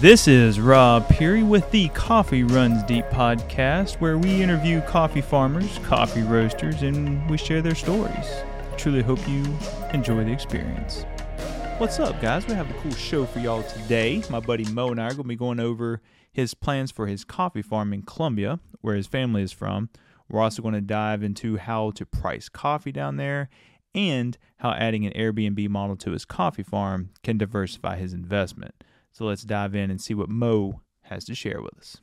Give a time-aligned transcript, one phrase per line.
[0.00, 5.78] This is Rob Peary with the Coffee Runs Deep podcast, where we interview coffee farmers,
[5.82, 8.26] coffee roasters, and we share their stories.
[8.78, 9.44] Truly hope you
[9.92, 11.04] enjoy the experience.
[11.76, 12.46] What's up, guys?
[12.46, 14.22] We have a cool show for y'all today.
[14.30, 16.00] My buddy Mo and I are going to be going over
[16.32, 19.90] his plans for his coffee farm in Colombia, where his family is from.
[20.30, 23.50] We're also going to dive into how to price coffee down there
[23.94, 28.82] and how adding an Airbnb model to his coffee farm can diversify his investment.
[29.12, 31.96] So let's dive in and see what Mo has to share with us.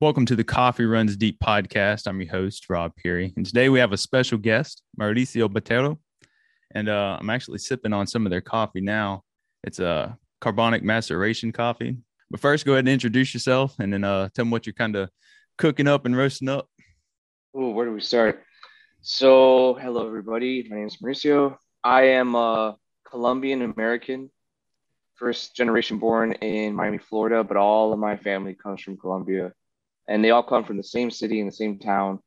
[0.00, 2.06] Welcome to the Coffee Runs Deep podcast.
[2.06, 3.32] I'm your host, Rob Peary.
[3.36, 5.98] And today we have a special guest, Mauricio Botero.
[6.72, 9.22] And uh, I'm actually sipping on some of their coffee now.
[9.64, 11.96] It's a carbonic maceration coffee.
[12.30, 14.94] But first, go ahead and introduce yourself and then uh, tell them what you're kind
[14.94, 15.10] of
[15.58, 16.68] cooking up and roasting up.
[17.54, 18.44] Oh, where do we start?
[19.00, 20.66] So, hello, everybody.
[20.70, 21.56] My name is Mauricio.
[21.82, 24.30] I am a Colombian American
[25.16, 29.52] first generation born in Miami, Florida, but all of my family comes from Colombia,
[30.08, 32.20] and they all come from the same city in the same town.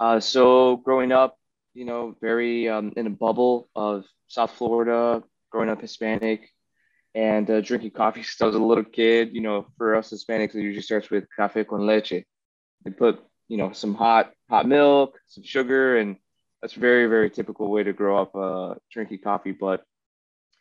[0.00, 1.36] Uh, so growing up,
[1.74, 6.48] you know, very um, in a bubble of South Florida, growing up Hispanic,
[7.14, 9.30] and uh, drinking coffee since I was a little kid.
[9.32, 12.24] You know, for us Hispanics, it usually starts with café con leche.
[12.84, 16.16] They put, you know, some hot hot milk, some sugar, and
[16.62, 19.52] that's very very typical way to grow up uh, drinking coffee.
[19.52, 19.82] But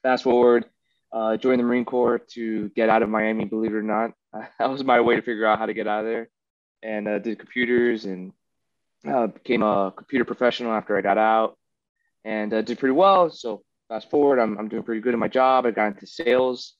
[0.03, 0.65] fast forward
[1.11, 4.11] uh, joined the Marine Corps to get out of Miami, believe it or not.
[4.59, 6.29] that was my way to figure out how to get out of there.
[6.83, 8.33] And uh, did computers and
[9.07, 11.57] uh, became a computer professional after I got out
[12.25, 13.29] and uh, did pretty well.
[13.29, 15.65] So fast forward, I'm, I'm doing pretty good in my job.
[15.65, 16.75] I got into sales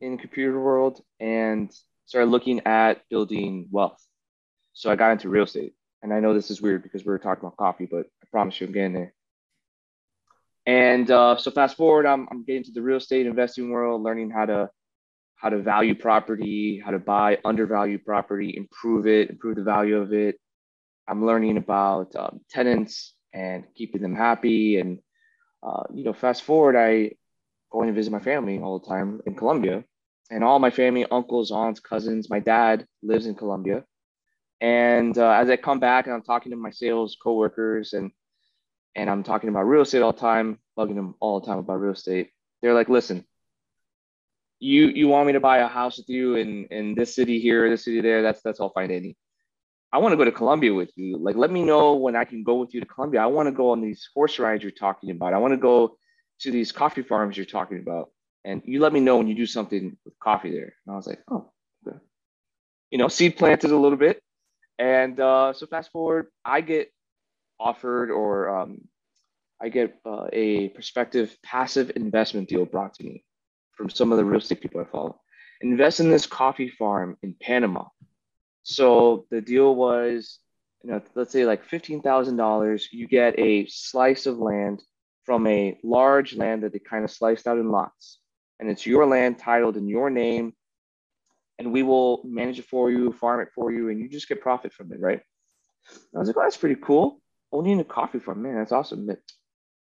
[0.00, 1.72] in the computer world and
[2.06, 4.02] started looking at building wealth.
[4.72, 5.74] So I got into real estate.
[6.02, 8.60] And I know this is weird because we are talking about coffee, but I promise
[8.60, 9.14] you I'm getting there.
[10.66, 14.30] And uh, so fast forward, I'm, I'm getting to the real estate investing world, learning
[14.30, 14.70] how to
[15.36, 20.12] how to value property, how to buy undervalued property, improve it, improve the value of
[20.12, 20.40] it.
[21.06, 24.78] I'm learning about um, tenants and keeping them happy.
[24.78, 24.98] And
[25.62, 27.12] uh, you know, fast forward, I
[27.70, 29.84] going to visit my family all the time in Colombia,
[30.30, 32.30] and all my family, uncles, aunts, cousins.
[32.30, 33.84] My dad lives in Colombia,
[34.60, 38.10] and uh, as I come back and I'm talking to my sales coworkers and
[38.94, 41.80] and I'm talking about real estate all the time, bugging them all the time about
[41.80, 42.30] real estate.
[42.62, 43.24] They're like, listen,
[44.58, 47.68] you you want me to buy a house with you in in this city here,
[47.68, 48.22] this city there.
[48.22, 49.16] That's that's all fine, Andy.
[49.92, 51.16] I want to go to Colombia with you.
[51.16, 53.20] Like, let me know when I can go with you to Colombia.
[53.20, 55.32] I want to go on these horse rides you're talking about.
[55.32, 55.96] I want to go
[56.40, 58.10] to these coffee farms you're talking about.
[58.44, 60.74] And you let me know when you do something with coffee there.
[60.86, 61.50] And I was like, oh,
[61.86, 61.98] okay.
[62.90, 64.20] You know, seed planted a little bit.
[64.78, 66.92] And uh, so fast forward, I get
[67.58, 68.82] offered or um,
[69.60, 73.24] I get uh, a prospective passive investment deal brought to me
[73.72, 75.20] from some of the real estate people I follow.
[75.62, 77.84] Invest in this coffee farm in Panama.
[78.62, 80.38] So the deal was,
[80.82, 82.88] you know, let's say like fifteen thousand dollars.
[82.92, 84.82] You get a slice of land
[85.24, 88.18] from a large land that they kind of sliced out in lots,
[88.60, 90.52] and it's your land titled in your name,
[91.58, 94.40] and we will manage it for you, farm it for you, and you just get
[94.40, 95.20] profit from it, right?
[96.14, 97.20] I was like, oh, that's pretty cool
[97.52, 99.08] owning a coffee farm, man, that's awesome.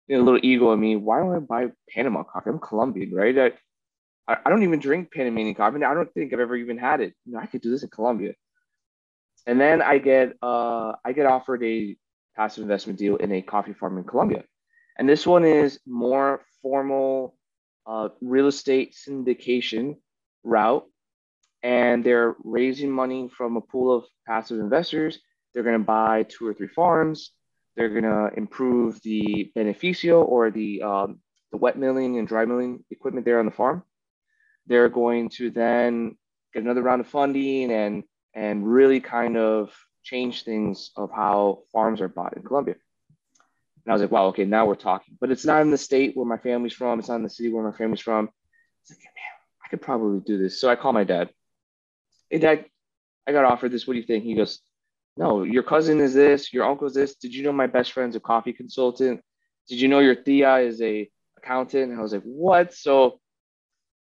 [0.07, 0.95] You know, a little ego in me.
[0.95, 2.49] Why don't I buy Panama coffee?
[2.49, 3.53] I'm Colombian, right?
[4.27, 5.83] I, I don't even drink Panamanian coffee.
[5.83, 7.13] I don't think I've ever even had it.
[7.25, 8.33] You know, I could do this in Colombia.
[9.45, 11.97] And then I get uh, I get offered a
[12.35, 14.43] passive investment deal in a coffee farm in Colombia,
[14.97, 17.35] and this one is more formal
[17.85, 19.97] uh, real estate syndication
[20.43, 20.85] route,
[21.61, 25.19] and they're raising money from a pool of passive investors.
[25.53, 27.31] They're going to buy two or three farms
[27.75, 31.19] they're going to improve the beneficio or the, um,
[31.51, 33.83] the wet milling and dry milling equipment there on the farm.
[34.67, 36.17] They're going to then
[36.53, 39.73] get another round of funding and, and really kind of
[40.03, 42.75] change things of how farms are bought in Colombia.
[43.85, 45.17] And I was like, wow, okay, now we're talking.
[45.19, 46.99] But it's not in the state where my family's from.
[46.99, 48.29] It's not in the city where my family's from.
[48.81, 50.59] It's like, man, I could probably do this.
[50.59, 51.29] So I call my dad.
[52.29, 52.65] Hey, dad,
[53.27, 53.85] I got offered this.
[53.85, 54.23] What do you think?
[54.23, 54.59] He goes,
[55.15, 57.15] no, your cousin is this, your uncle is this.
[57.15, 59.21] Did you know my best friend's a coffee consultant?
[59.67, 61.91] Did you know your tia is a accountant?
[61.91, 62.73] And I was like, what?
[62.73, 63.19] So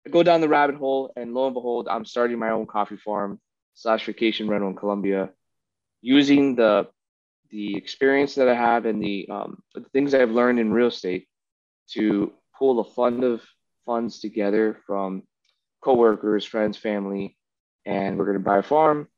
[0.05, 2.97] I go down the rabbit hole, and lo and behold, I'm starting my own coffee
[2.97, 3.39] farm
[3.73, 5.29] slash vacation rental in Colombia,
[6.01, 6.87] using the
[7.51, 11.27] the experience that I have and the, um, the things I've learned in real estate
[11.89, 13.41] to pull a fund of
[13.85, 15.23] funds together from
[15.83, 17.35] coworkers, friends, family,
[17.85, 19.09] and we're going to buy a farm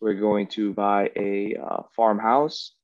[0.00, 2.74] we're going to buy a uh, farmhouse,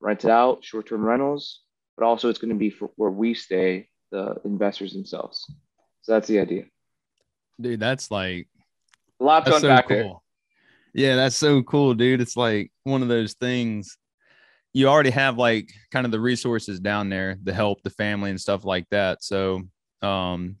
[0.00, 1.60] rent it out, short term rentals,
[1.96, 5.44] but also it's going to be for where we stay, the investors themselves.
[6.02, 6.64] So that's the idea.
[7.60, 8.48] Dude, that's like
[9.20, 10.22] A lot to That's so cool.
[10.94, 11.06] there.
[11.06, 12.20] Yeah, that's so cool, dude.
[12.20, 13.96] It's like one of those things
[14.72, 18.40] you already have like kind of the resources down there, the help, the family and
[18.40, 19.22] stuff like that.
[19.22, 19.62] So
[20.02, 20.56] um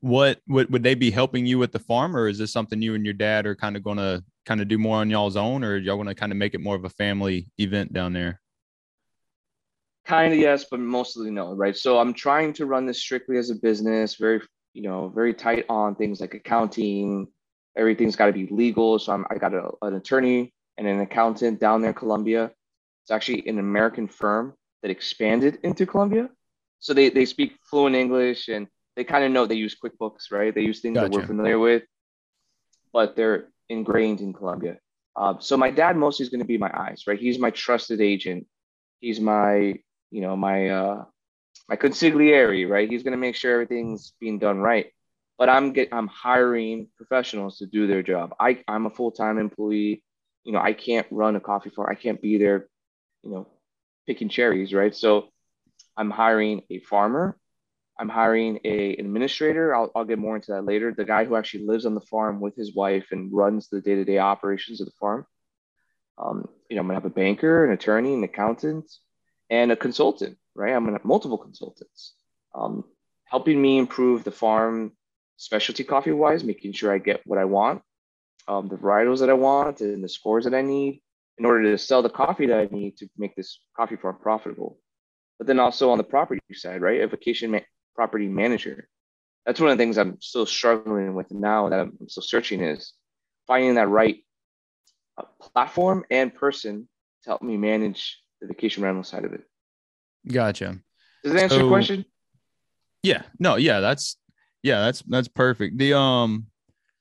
[0.00, 2.96] what would would they be helping you with the farm or is this something you
[2.96, 5.76] and your dad are kind of gonna kind of do more on y'all's own or
[5.76, 8.40] y'all want to kind of make it more of a family event down there?
[10.04, 11.76] Kind of yes, but mostly no, right?
[11.76, 14.40] So I'm trying to run this strictly as a business, very,
[14.74, 17.28] you know, very tight on things like accounting.
[17.76, 18.98] Everything's got to be legal.
[18.98, 22.50] So I'm, I got a, an attorney and an accountant down there in Colombia.
[23.04, 26.28] It's actually an American firm that expanded into Colombia.
[26.80, 28.66] So they, they speak fluent English and
[28.96, 30.52] they kind of know they use QuickBooks, right?
[30.52, 31.84] They use things that we're familiar with,
[32.92, 34.78] but they're ingrained in Colombia.
[35.14, 37.18] Uh, so my dad mostly is going to be my eyes, right?
[37.18, 38.46] He's my trusted agent.
[39.00, 39.74] He's my,
[40.10, 41.04] you know, my uh,
[41.68, 42.88] my consigliere, right?
[42.88, 44.86] He's going to make sure everything's being done right.
[45.38, 48.34] But I'm get I'm hiring professionals to do their job.
[48.38, 50.02] I I'm a full time employee.
[50.44, 51.88] You know, I can't run a coffee farm.
[51.90, 52.68] I can't be there,
[53.22, 53.48] you know,
[54.06, 54.94] picking cherries, right?
[54.94, 55.28] So
[55.96, 57.36] I'm hiring a farmer.
[58.02, 59.72] I'm hiring a administrator.
[59.72, 60.92] I'll, I'll get more into that later.
[60.92, 63.94] The guy who actually lives on the farm with his wife and runs the day
[63.94, 65.24] to day operations of the farm.
[66.18, 68.90] Um, you know, I'm gonna have a banker, an attorney, an accountant,
[69.50, 70.36] and a consultant.
[70.56, 72.14] Right, I'm gonna have multiple consultants
[72.56, 72.82] um,
[73.26, 74.96] helping me improve the farm
[75.36, 77.82] specialty coffee wise, making sure I get what I want,
[78.48, 81.02] um, the varietals that I want, and the scores that I need
[81.38, 84.80] in order to sell the coffee that I need to make this coffee farm profitable.
[85.38, 87.52] But then also on the property side, right, a vacation
[87.94, 88.88] property manager.
[89.46, 92.92] That's one of the things I'm still struggling with now that I'm still searching is
[93.46, 94.18] finding that right
[95.18, 96.88] uh, platform and person
[97.24, 99.42] to help me manage the vacation rental side of it.
[100.30, 100.78] Gotcha.
[101.24, 102.04] Does that answer your question?
[103.02, 103.22] Yeah.
[103.38, 104.16] No, yeah, that's
[104.62, 105.78] yeah, that's that's perfect.
[105.78, 106.46] The um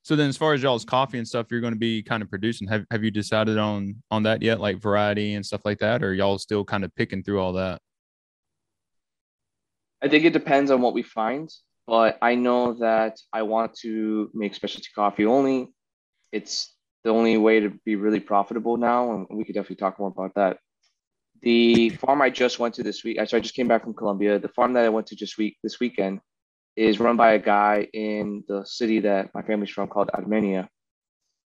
[0.03, 2.29] so then as far as y'all's coffee and stuff you're going to be kind of
[2.29, 6.03] producing, have have you decided on on that yet, like variety and stuff like that,
[6.03, 7.81] or y'all still kind of picking through all that?
[10.01, 11.49] I think it depends on what we find,
[11.85, 15.69] but I know that I want to make specialty coffee only.
[16.31, 20.09] It's the only way to be really profitable now, and we could definitely talk more
[20.09, 20.57] about that.
[21.41, 24.39] The farm I just went to this week, so I just came back from Colombia.
[24.39, 26.19] The farm that I went to just week this weekend
[26.75, 30.69] is run by a guy in the city that my family's from called Armenia,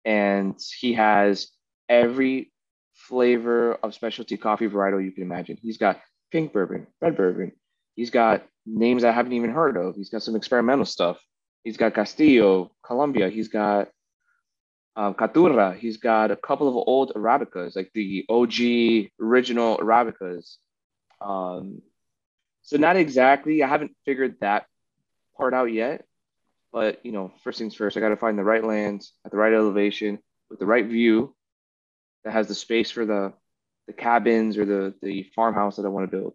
[0.04, 1.48] and he has
[1.88, 2.52] every
[2.92, 5.58] flavor of specialty coffee varietal you can imagine.
[5.60, 7.52] He's got pink bourbon, red bourbon,
[7.94, 9.94] He's got names I haven't even heard of.
[9.94, 11.18] He's got some experimental stuff.
[11.62, 13.28] He's got Castillo, Colombia.
[13.28, 13.88] He's got
[14.96, 15.76] um, Caturra.
[15.76, 20.56] He's got a couple of old Arabicas, like the OG original Arabicas.
[21.20, 21.82] Um,
[22.62, 23.62] so not exactly.
[23.62, 24.66] I haven't figured that
[25.36, 26.04] part out yet.
[26.72, 29.36] But you know, first things first, I got to find the right land at the
[29.36, 30.18] right elevation
[30.50, 31.34] with the right view
[32.24, 33.32] that has the space for the
[33.86, 36.34] the cabins or the the farmhouse that I want to build.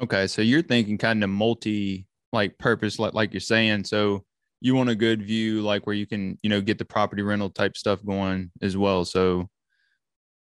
[0.00, 3.84] Okay, so you're thinking kind of multi like purpose, like like you're saying.
[3.84, 4.24] So
[4.60, 7.50] you want a good view, like where you can, you know, get the property rental
[7.50, 9.04] type stuff going as well.
[9.04, 9.48] So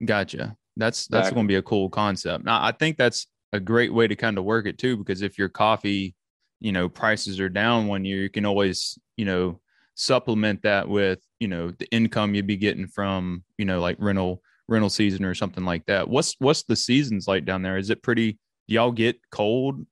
[0.04, 0.56] gotcha.
[0.76, 1.34] That's that's Exactly.
[1.34, 2.44] going to be a cool concept.
[2.44, 5.38] Now, I think that's a great way to kind of work it too, because if
[5.38, 6.14] your coffee,
[6.60, 9.60] you know, prices are down one year, you can always, you know,
[9.94, 14.42] supplement that with, you know, the income you'd be getting from, you know, like rental
[14.68, 16.08] rental season or something like that.
[16.08, 17.76] What's what's the seasons like down there?
[17.76, 18.38] Is it pretty?
[18.66, 19.86] Y'all get cold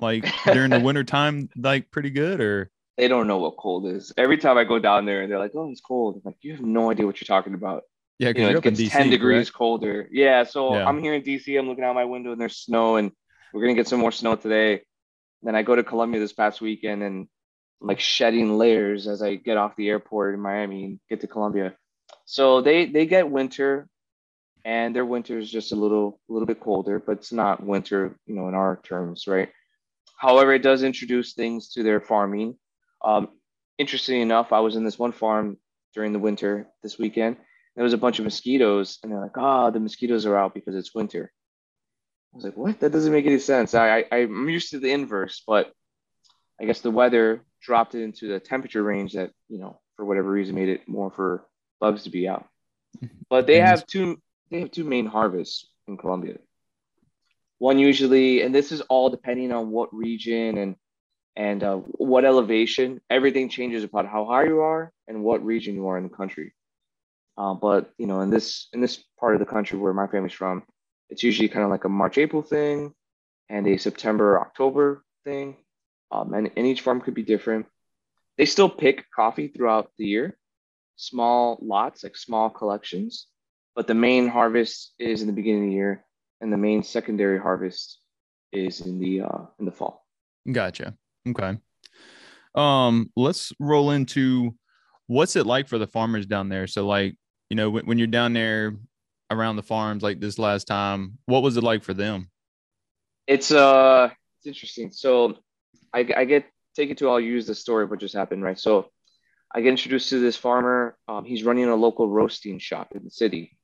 [0.00, 2.70] like during the winter time, like pretty good or?
[2.96, 4.12] they don't know what cold is.
[4.16, 6.52] Every time I go down there and they're like, "Oh, it's cold," I'm like, "You
[6.52, 7.84] have no idea what you're talking about."
[8.18, 9.56] Yeah, You because know, it gets DC, 10 degrees correct?
[9.56, 10.08] colder.
[10.10, 10.84] Yeah, so Yeah.
[10.88, 11.56] I'm here in DC.
[11.56, 13.12] I'm looking out my window and there's snow, and
[13.52, 14.82] we're gonna get some more snow today.
[15.42, 17.28] Then I go to Colombia this past weekend and
[17.80, 21.28] I'm like shedding layers as I get off the airport in Miami and get to
[21.28, 21.76] Colombia.
[22.24, 23.88] So they they get winter,
[24.64, 28.16] and their winter is just a little a little bit colder, but it's not winter,
[28.26, 29.50] you know, in our terms, right?
[30.18, 32.56] However, it does introduce things to their farming.
[33.04, 33.28] Um,
[33.78, 35.58] interestingly enough, I was in this one farm
[35.94, 37.36] during the winter this weekend.
[37.76, 40.74] There was a bunch of mosquitoes, and they're like, "Ah, the mosquitoes are out because
[40.74, 41.32] it's winter."
[42.32, 42.80] I was like, "What?
[42.80, 45.72] That doesn't make any sense." I, I I'm used to the inverse, but
[46.60, 50.30] I guess the weather dropped it into the temperature range that you know, for whatever
[50.30, 51.46] reason, made it more for
[51.80, 52.46] bugs to be out.
[53.30, 56.38] But they have two they have two main harvests in Colombia.
[57.58, 60.76] One usually, and this is all depending on what region and
[61.36, 63.00] and uh, what elevation.
[63.10, 66.52] Everything changes about how high you are and what region you are in the country.
[67.36, 70.32] Uh, but you know, in this in this part of the country where my family's
[70.32, 70.62] from,
[71.10, 72.94] it's usually kind of like a March April thing,
[73.48, 75.56] and a September October thing.
[76.10, 77.66] Um, and, and each farm could be different.
[78.36, 80.38] They still pick coffee throughout the year,
[80.96, 83.26] small lots, like small collections,
[83.78, 86.04] but the main harvest is in the beginning of the year,
[86.40, 88.00] and the main secondary harvest
[88.52, 90.04] is in the uh, in the fall.
[90.50, 90.96] Gotcha.
[91.28, 91.58] Okay.
[92.56, 94.56] Um, let's roll into
[95.06, 96.66] what's it like for the farmers down there.
[96.66, 97.14] So, like,
[97.50, 98.74] you know, when, when you're down there
[99.30, 102.32] around the farms like this last time, what was it like for them?
[103.28, 104.90] It's uh, it's interesting.
[104.90, 105.38] So,
[105.94, 107.10] I, I get take it to.
[107.10, 108.58] I'll use the story of what just happened, right?
[108.58, 108.90] So,
[109.54, 110.98] I get introduced to this farmer.
[111.06, 113.57] Um, he's running a local roasting shop in the city,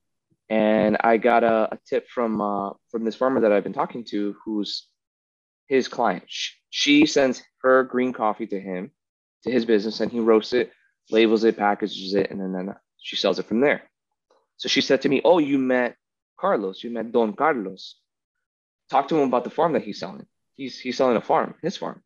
[0.48, 4.04] and I got a, a tip from uh, from this farmer that I've been talking
[4.04, 4.86] to, who's
[5.68, 6.24] his client.
[6.70, 8.90] She, sends her green coffee to him,
[9.44, 10.72] to his business, and he roasts it,
[11.10, 13.82] labels it, packages it, and then, then she sells it from there.
[14.56, 15.96] So she said to me, "Oh, you met
[16.38, 16.82] Carlos.
[16.84, 17.96] You met Don Carlos.
[18.90, 20.26] Talk to him about the farm that he's selling.
[20.54, 22.02] He's he's selling a farm, his farm."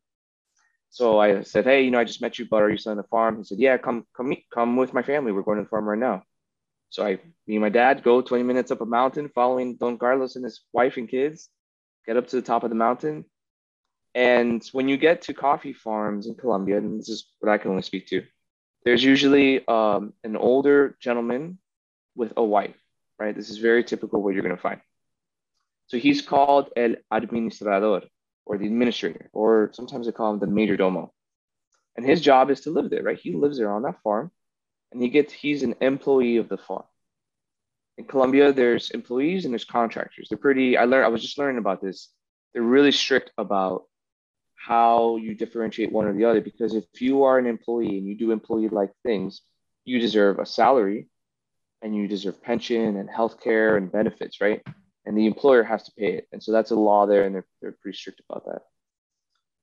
[0.89, 3.03] So I said, "Hey, you know, I just met you, but are you selling a
[3.03, 5.31] farm?" He said, "Yeah, come come meet, come with my family.
[5.31, 6.23] We're going to the farm right now."
[6.89, 10.35] So I, me and my dad, go 20 minutes up a mountain, following Don Carlos
[10.35, 11.49] and his wife and kids.
[12.05, 13.25] Get up to the top of the mountain,
[14.15, 17.71] and when you get to coffee farms in Colombia, and this is what I can
[17.71, 18.23] only speak to,
[18.83, 21.59] there's usually um, an older gentleman
[22.15, 22.75] with a wife,
[23.19, 23.35] right?
[23.35, 24.81] This is very typical what you're going to find.
[25.87, 28.03] So he's called el administrador,
[28.45, 31.13] or the administrator, or sometimes they call him the major domo.
[31.95, 33.19] And his job is to live there, right?
[33.19, 34.31] He lives there on that farm,
[34.91, 36.85] and he gets he's an employee of the farm.
[37.97, 40.27] In Colombia, there's employees and there's contractors.
[40.29, 40.77] They're pretty.
[40.77, 41.05] I learned.
[41.05, 42.09] I was just learning about this.
[42.53, 43.83] They're really strict about
[44.55, 48.15] how you differentiate one or the other because if you are an employee and you
[48.15, 49.41] do employee like things,
[49.85, 51.07] you deserve a salary
[51.81, 54.61] and you deserve pension and health care and benefits, right?
[55.05, 56.27] And the employer has to pay it.
[56.31, 58.61] And so that's a law there, and they're, they're pretty strict about that.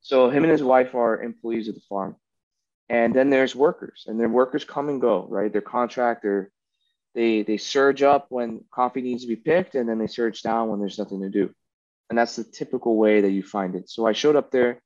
[0.00, 2.16] So him and his wife are employees of the farm.
[2.88, 5.52] And then there's workers, and their workers come and go, right?
[5.52, 6.52] They're contractor.
[7.14, 10.68] They they surge up when coffee needs to be picked, and then they surge down
[10.68, 11.52] when there's nothing to do.
[12.08, 13.90] And that's the typical way that you find it.
[13.90, 14.80] So I showed up there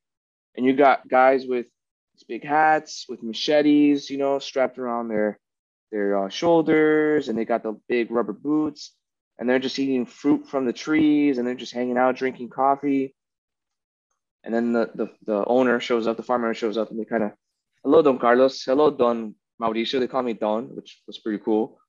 [0.55, 1.67] and you got guys with
[2.27, 5.39] big hats with machetes, you know, strapped around their
[5.91, 8.93] their uh, shoulders, and they got the big rubber boots,
[9.37, 13.13] and they're just eating fruit from the trees, and they're just hanging out, drinking coffee.
[14.43, 17.23] And then the the, the owner shows up, the farmer shows up, and they kind
[17.23, 17.31] of,
[17.83, 19.99] hello, Don Carlos, hello, Don Mauricio.
[19.99, 21.79] They call me Don, which was pretty cool.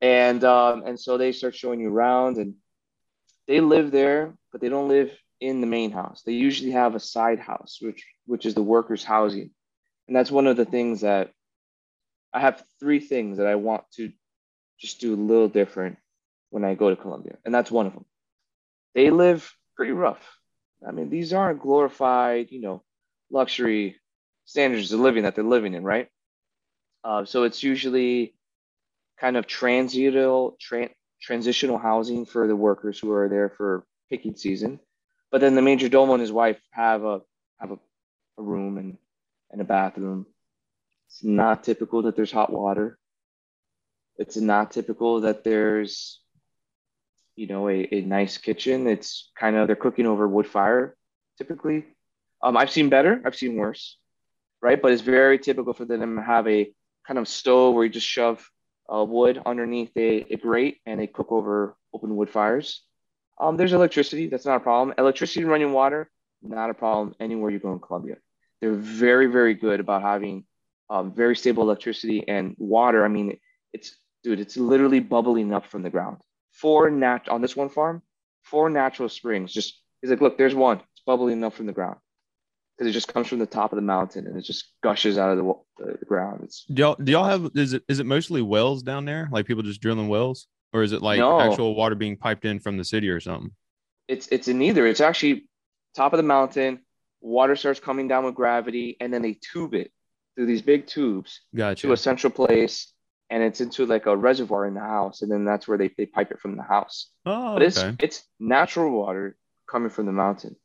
[0.00, 2.54] And um, and so they start showing you around, and
[3.46, 5.10] they live there, but they don't live
[5.40, 6.22] in the main house.
[6.24, 9.50] They usually have a side house, which which is the workers' housing,
[10.06, 11.30] and that's one of the things that
[12.32, 14.12] I have three things that I want to
[14.78, 15.96] just do a little different
[16.50, 18.04] when I go to Colombia, and that's one of them.
[18.94, 20.22] They live pretty rough.
[20.86, 22.82] I mean, these aren't glorified, you know,
[23.30, 23.96] luxury
[24.46, 26.08] standards of living that they're living in, right?
[27.04, 28.34] Uh, so it's usually
[29.20, 34.80] kind of transitional, tra- transitional housing for the workers who are there for picking season
[35.34, 37.20] but then the major domo and his wife have a
[37.58, 37.78] have a,
[38.38, 38.98] a room and,
[39.50, 40.26] and a bathroom.
[41.08, 42.98] It's not typical that there's hot water.
[44.16, 46.20] It's not typical that there's
[47.34, 48.86] you know a, a nice kitchen.
[48.86, 50.96] It's kind of they're cooking over wood fire
[51.36, 51.84] typically.
[52.40, 53.98] Um, I've seen better, I've seen worse,
[54.64, 54.80] right?
[54.80, 56.72] But it's very typical for them to have a
[57.06, 58.50] kind of stove where you just shove
[58.92, 62.82] uh, wood underneath a, a grate and they cook over open wood fires.
[63.38, 64.26] Um, there's electricity.
[64.26, 64.94] That's not a problem.
[64.96, 66.10] Electricity and running water,
[66.42, 68.16] not a problem anywhere you go in Colombia.
[68.62, 70.46] They're very, very good about having
[70.88, 73.04] um, very stable electricity and water.
[73.04, 73.38] I mean,
[73.74, 76.22] it's dude, it's literally bubbling up from the ground.
[76.52, 78.00] Four nat on this one farm,
[78.44, 79.52] four natural springs.
[79.52, 80.78] Just he's like, look, there's one.
[80.78, 81.98] It's bubbling up from the ground
[82.78, 85.38] it just comes from the top of the mountain and it just gushes out of
[85.38, 85.54] the,
[85.84, 86.40] the, the ground.
[86.44, 89.28] It's do y'all do y'all have is it is it mostly wells down there?
[89.30, 90.46] Like people just drilling wells?
[90.72, 91.40] or is it like No.
[91.40, 93.52] actual water being piped in from the city or something?
[94.08, 94.86] it's it's in either.
[94.86, 95.48] It's actually
[95.94, 96.80] top of the mountain.
[97.20, 99.92] Water starts coming down with gravity, and then they tube it
[100.34, 101.86] through these big tubes Gotcha.
[101.86, 102.92] to a central place,
[103.30, 106.04] and it's into like a reservoir in the house, and then that's where they, they
[106.06, 107.08] pipe it from the house.
[107.24, 107.96] oh, But it's okay.
[108.00, 109.36] it's natural water
[109.70, 110.56] coming from the mountain.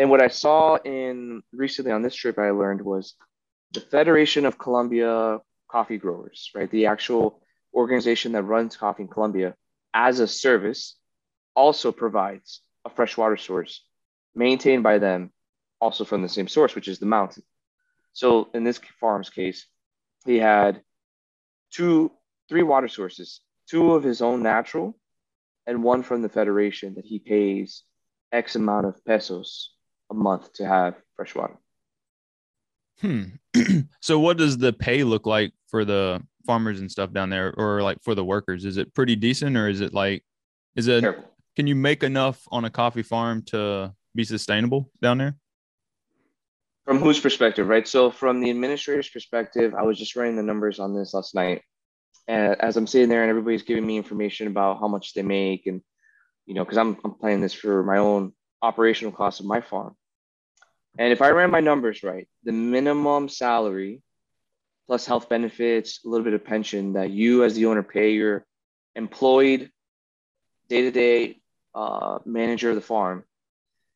[0.00, 3.16] And what I saw in recently on this trip, I learned was
[3.72, 5.40] the Federation of Colombia
[5.70, 6.70] Coffee Growers, right?
[6.70, 7.42] The actual
[7.74, 9.54] organization that runs coffee in Colombia
[9.92, 10.96] as a service
[11.54, 13.84] also provides a freshwater source
[14.34, 15.32] maintained by them
[15.82, 17.42] also from the same source, which is the mountain.
[18.14, 19.66] So in this farm's case,
[20.24, 20.80] he had
[21.74, 22.10] two,
[22.48, 24.98] three water sources, two of his own natural
[25.66, 27.82] and one from the Federation that he pays
[28.32, 29.74] X amount of pesos
[30.10, 31.56] a month to have fresh water.
[33.00, 33.24] Hmm.
[34.00, 37.82] so what does the pay look like for the farmers and stuff down there, or
[37.82, 38.64] like for the workers?
[38.64, 40.24] Is it pretty decent, or is it like,
[40.76, 41.00] is it?
[41.00, 41.24] Terrible.
[41.56, 45.36] Can you make enough on a coffee farm to be sustainable down there?
[46.84, 47.86] From whose perspective, right?
[47.86, 51.62] So from the administrator's perspective, I was just running the numbers on this last night.
[52.28, 55.66] And as I'm sitting there and everybody's giving me information about how much they make
[55.66, 55.82] and
[56.46, 59.94] you know, because I'm I'm planning this for my own operational costs of my farm.
[60.98, 64.02] And if I ran my numbers right, the minimum salary
[64.86, 68.44] plus health benefits, a little bit of pension that you as the owner pay your
[68.96, 69.70] employed
[70.68, 71.40] day-to-day
[71.74, 73.24] uh, manager of the farm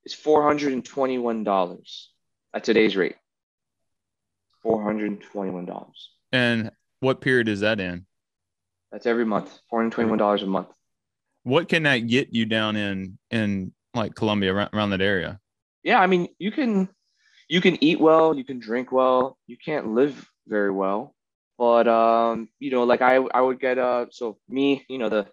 [0.04, 2.06] is $421
[2.54, 3.16] at today's rate.
[4.64, 5.90] $421.
[6.32, 6.70] And
[7.00, 8.06] what period is that in?
[8.92, 9.58] That's every month.
[9.72, 10.68] $421 a month.
[11.42, 15.40] What can that get you down in in like Colombia around, around that area?
[15.84, 16.88] Yeah, I mean, you can
[17.48, 21.14] you can eat well, you can drink well, you can't live very well.
[21.58, 25.28] But um, you know, like I I would get uh so me, you know, the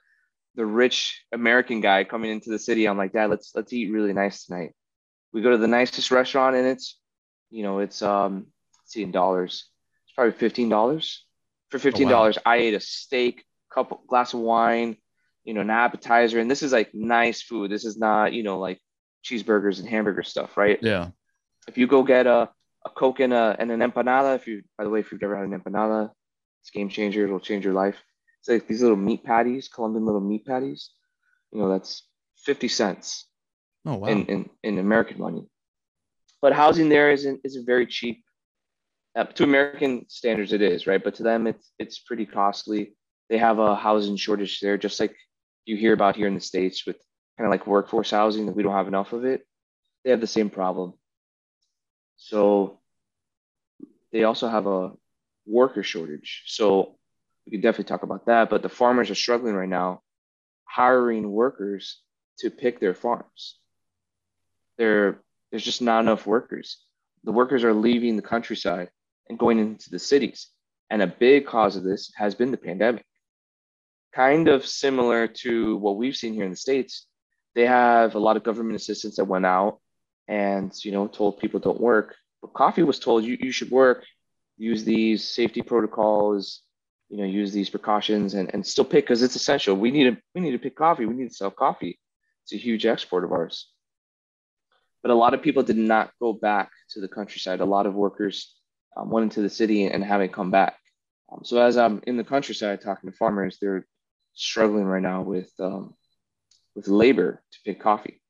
[0.55, 4.13] the rich American guy coming into the city, I'm like, Dad, let's let's eat really
[4.13, 4.74] nice tonight.
[5.34, 7.00] We go to the nicest restaurant and it's,
[7.50, 9.70] you know, it's um let's see in dollars.
[10.05, 11.25] It's probably fifteen dollars.
[11.70, 14.98] For fifteen dollars, I ate a steak, couple glass of wine,
[15.46, 17.72] you know, an appetizer, and this is like nice food.
[17.72, 18.81] This is not, you know, like
[19.23, 20.79] cheeseburgers and hamburger stuff, right?
[20.81, 21.09] Yeah.
[21.67, 22.49] If you go get a,
[22.85, 25.35] a Coke and, a, and an empanada, if you, by the way, if you've never
[25.35, 26.11] had an empanada,
[26.61, 27.23] it's game changer.
[27.23, 27.97] It'll change your life.
[28.39, 30.91] It's like these little meat patties, Colombian little meat patties.
[31.51, 32.03] You know, that's
[32.45, 33.25] 50 cents
[33.85, 34.07] Oh wow.
[34.07, 35.47] in, in, in American money.
[36.41, 38.23] But housing there isn't, isn't very cheap.
[39.15, 41.03] Uh, to American standards, it is, right?
[41.03, 42.95] But to them, it's, it's pretty costly.
[43.29, 45.15] They have a housing shortage there, just like
[45.65, 46.97] you hear about here in the States with
[47.41, 49.48] kind of like workforce housing that we don't have enough of it.
[50.03, 50.93] They have the same problem.
[52.17, 52.77] So
[54.12, 54.91] they also have a
[55.48, 56.43] worker shortage.
[56.45, 56.98] So
[57.43, 58.51] we could definitely talk about that.
[58.51, 60.03] But the farmers are struggling right now
[60.65, 61.99] hiring workers
[62.38, 63.58] to pick their farms.
[64.77, 66.77] There, there's just not enough workers.
[67.23, 68.89] The workers are leaving the countryside
[69.30, 70.47] and going into the cities.
[70.91, 73.04] And a big cause of this has been the pandemic.
[74.13, 77.08] Kind of similar to what we've seen here in the States.
[77.55, 79.79] They have a lot of government assistance that went out
[80.27, 82.15] and you know told people don't work.
[82.41, 84.05] But coffee was told you, you should work,
[84.57, 86.61] use these safety protocols,
[87.09, 89.75] you know, use these precautions and, and still pick because it's essential.
[89.75, 91.05] We need to we need to pick coffee.
[91.05, 91.99] We need to sell coffee.
[92.43, 93.69] It's a huge export of ours.
[95.01, 97.59] But a lot of people did not go back to the countryside.
[97.59, 98.55] A lot of workers
[98.95, 100.77] um, went into the city and haven't come back.
[101.31, 103.85] Um, so as I'm in the countryside talking to farmers, they're
[104.33, 105.95] struggling right now with um,
[106.75, 108.21] with labor to pick coffee.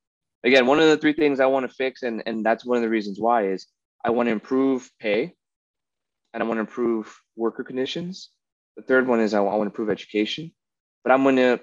[0.43, 2.83] Again, one of the three things I want to fix, and, and that's one of
[2.83, 3.67] the reasons why, is
[4.03, 5.33] I want to improve pay
[6.33, 8.29] and I want to improve worker conditions.
[8.77, 10.51] The third one is I want to improve education,
[11.03, 11.59] but I'm going to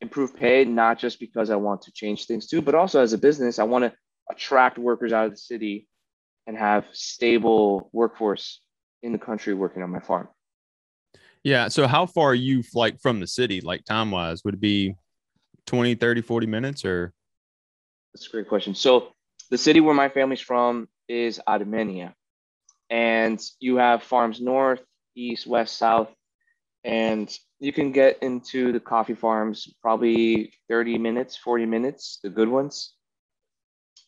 [0.00, 3.18] improve pay not just because I want to change things too, but also as a
[3.18, 3.92] business, I want to
[4.30, 5.88] attract workers out of the city
[6.46, 8.60] and have stable workforce
[9.02, 10.28] in the country working on my farm.
[11.44, 11.68] Yeah.
[11.68, 14.44] So how far are you like from the city, like time wise?
[14.44, 14.94] Would it be
[15.66, 17.12] 20, 30, 40 minutes or?
[18.12, 18.74] That's a great question.
[18.74, 19.14] So
[19.50, 22.14] the city where my family's from is Armenia.
[22.90, 24.80] And you have farms north,
[25.14, 26.08] east, west, south.
[26.84, 32.48] And you can get into the coffee farms probably 30 minutes, 40 minutes, the good
[32.48, 32.92] ones.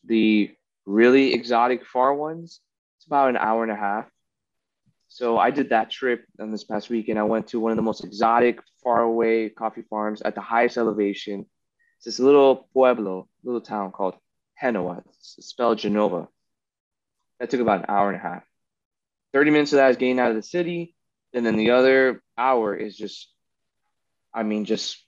[0.03, 0.53] The
[0.85, 2.59] really exotic far ones,
[2.97, 4.05] it's about an hour and a half.
[5.07, 7.17] So I did that trip on this past weekend.
[7.17, 10.77] I went to one of the most exotic, far away coffee farms at the highest
[10.77, 11.45] elevation.
[11.97, 14.15] It's this little pueblo, little town called
[14.61, 15.03] Genoa.
[15.09, 16.29] It's spelled Genova.
[17.39, 18.43] That took about an hour and a half.
[19.33, 20.95] 30 minutes of that is getting out of the city.
[21.33, 23.29] And then the other hour is just,
[24.33, 25.03] I mean, just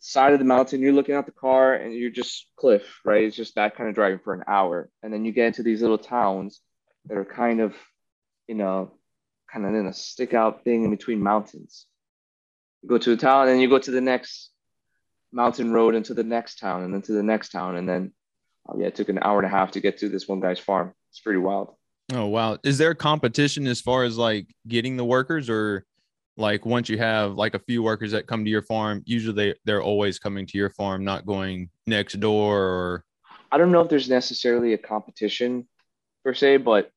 [0.00, 0.80] side of the mountain.
[0.80, 3.24] You're looking out the car and you're just cliff, right?
[3.24, 4.88] It's just that kind of driving for an hour.
[5.02, 6.60] And then you get into these little towns
[7.06, 7.74] that are kind of,
[8.48, 8.92] you know,
[9.52, 11.86] kind of in a stick out thing in between mountains.
[12.88, 14.50] Go to a town and then you go to the next
[15.32, 17.76] mountain road into the next town and then to the next town.
[17.76, 18.12] And then,
[18.68, 20.58] oh, yeah, it took an hour and a half to get to this one guy's
[20.58, 20.94] farm.
[21.10, 21.74] It's pretty wild.
[22.12, 22.58] Oh, wow.
[22.64, 25.84] Is there competition as far as like getting the workers or
[26.38, 29.58] like once you have like a few workers that come to your farm, usually they,
[29.64, 33.04] they're always coming to your farm, not going next door or
[33.50, 35.66] I don't know if there's necessarily a competition
[36.24, 36.90] per se, but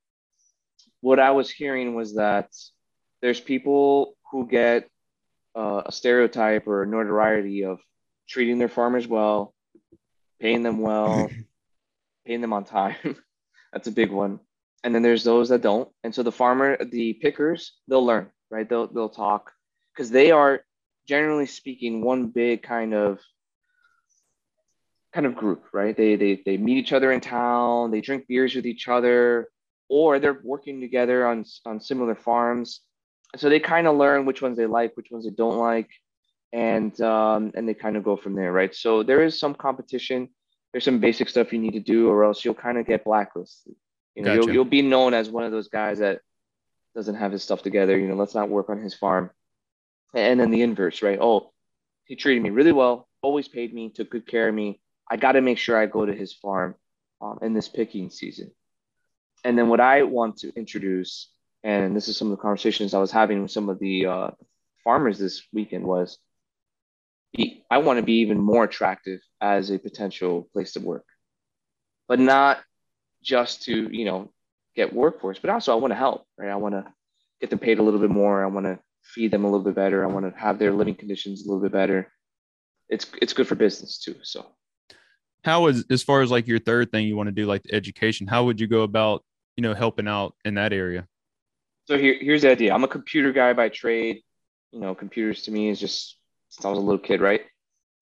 [1.00, 2.50] what I was hearing was that
[3.22, 4.88] there's people who get
[5.56, 7.80] uh, a stereotype or a notoriety of
[8.28, 9.54] treating their farmers well,
[10.40, 11.30] paying them well,
[12.26, 12.96] paying them on time.
[13.74, 14.40] That's a big one.
[14.84, 15.90] And then there's those that don't.
[16.04, 18.68] And so the farmer, the pickers, they'll learn, right?
[18.68, 19.52] They'll they'll talk
[19.94, 20.62] because they are
[21.08, 23.20] generally speaking one big kind of
[25.14, 25.96] kind of group, right?
[25.96, 29.50] They they they meet each other in town, they drink beers with each other,
[29.90, 32.82] or they're working together on on similar farms.
[33.38, 35.90] So they kind of learn which ones they like, which ones they don't like,
[36.52, 38.74] and um, and they kind of go from there, right?
[38.76, 40.30] So there is some competition.
[40.72, 43.76] There's some basic stuff you need to do, or else you'll kind of get blacklisted.
[44.16, 44.46] You know, Gotcha.
[44.48, 46.22] you'll, you'll be known as one of those guys that
[46.96, 47.98] doesn't have his stuff together.
[47.98, 49.32] You know, let's not work on his farm.
[50.14, 51.20] And then the inverse, right?
[51.22, 51.52] Oh,
[52.06, 54.82] he treated me really well, always paid me, took good care of me.
[55.10, 56.76] I got to make sure I go to his farm
[57.22, 58.52] um, in this picking season.
[59.44, 61.30] And then what I want to introduce,
[61.64, 64.32] and this is some of the conversations I was having with some of the uh,
[64.84, 66.18] farmers this weekend, was
[67.70, 71.06] I want to be even more attractive as a potential place to work,
[72.08, 72.60] but not
[73.24, 74.32] just to you know
[74.76, 76.50] get workforce, but also I want to help, right?
[76.50, 76.86] I want to
[77.40, 78.44] get them paid a little bit more.
[78.44, 80.04] I want to feed them a little bit better.
[80.04, 82.12] I want to have their living conditions a little bit better.
[82.90, 84.16] It's it's good for business too.
[84.24, 84.46] So
[85.44, 87.74] How is as far as like your third thing you want to do, like the
[87.74, 88.28] education?
[88.28, 89.24] How would you go about
[89.56, 91.08] you know helping out in that area?
[91.92, 92.74] So here here's the idea.
[92.74, 94.22] I'm a computer guy by trade.
[94.72, 97.42] You know, computers to me is just since I was a little kid, right?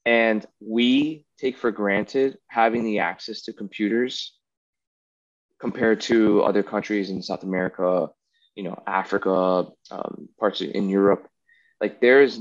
[0.06, 4.38] And we take for granted having the access to computers
[5.60, 8.10] compared to other countries in South America,
[8.54, 11.28] you know, Africa, um, parts in Europe.
[11.82, 12.40] Like there's,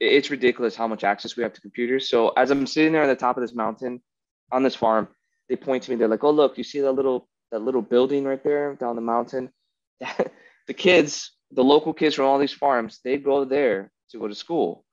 [0.00, 2.08] it's ridiculous how much access we have to computers.
[2.08, 4.02] So as I'm sitting there on the top of this mountain
[4.50, 5.06] on this farm,
[5.48, 5.96] they point to me.
[5.96, 9.02] They're like, "Oh, look, you see that little that little building right there down the
[9.02, 9.52] mountain?
[10.70, 14.36] the kids, the local kids from all these farms, they go there to go to
[14.36, 14.84] school.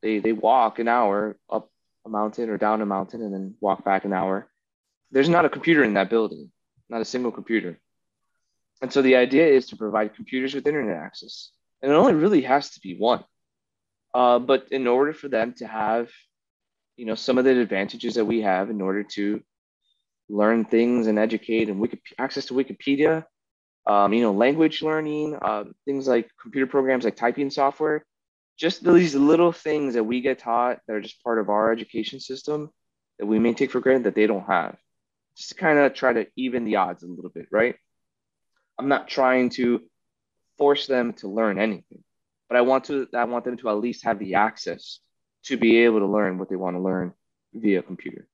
[0.00, 1.68] They they walk an hour up
[2.06, 4.48] a mountain or down a mountain and then walk back an hour.
[5.10, 6.52] There's not a computer in that building,
[6.88, 7.80] not a single computer.
[8.80, 11.50] And so the idea is to provide computers with internet access.
[11.82, 13.24] And it only really has to be one.
[14.14, 16.10] Uh, but in order for them to have,
[16.96, 19.42] you know, some of the advantages that we have in order to
[20.28, 23.24] learn things and educate and Wiki- access to Wikipedia,
[23.86, 28.04] um, you know, language learning, uh, things like computer programs like typing software,
[28.56, 32.20] just these little things that we get taught that are just part of our education
[32.20, 32.70] system
[33.18, 34.76] that we may take for granted that they don't have.
[35.36, 37.74] Just to kind of try to even the odds a little bit, right?
[38.78, 39.82] I'm not trying to
[40.58, 42.04] force them to learn anything,
[42.48, 45.00] but I want to I want them to at least have the access
[45.44, 47.12] to be able to learn what they want to learn
[47.52, 48.28] via computer.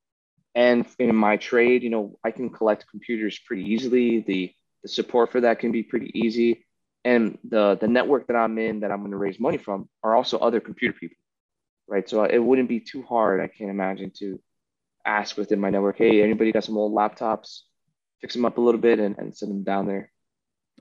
[0.55, 4.21] And in my trade, you know, I can collect computers pretty easily.
[4.21, 6.65] The the support for that can be pretty easy.
[7.05, 10.15] And the the network that I'm in that I'm going to raise money from are
[10.15, 11.17] also other computer people,
[11.89, 12.09] right?
[12.09, 14.41] So it wouldn't be too hard, I can't imagine, to
[15.07, 17.61] ask within my network, hey, anybody got some old laptops?
[18.21, 20.13] Fix them up a little bit and, and send them down there.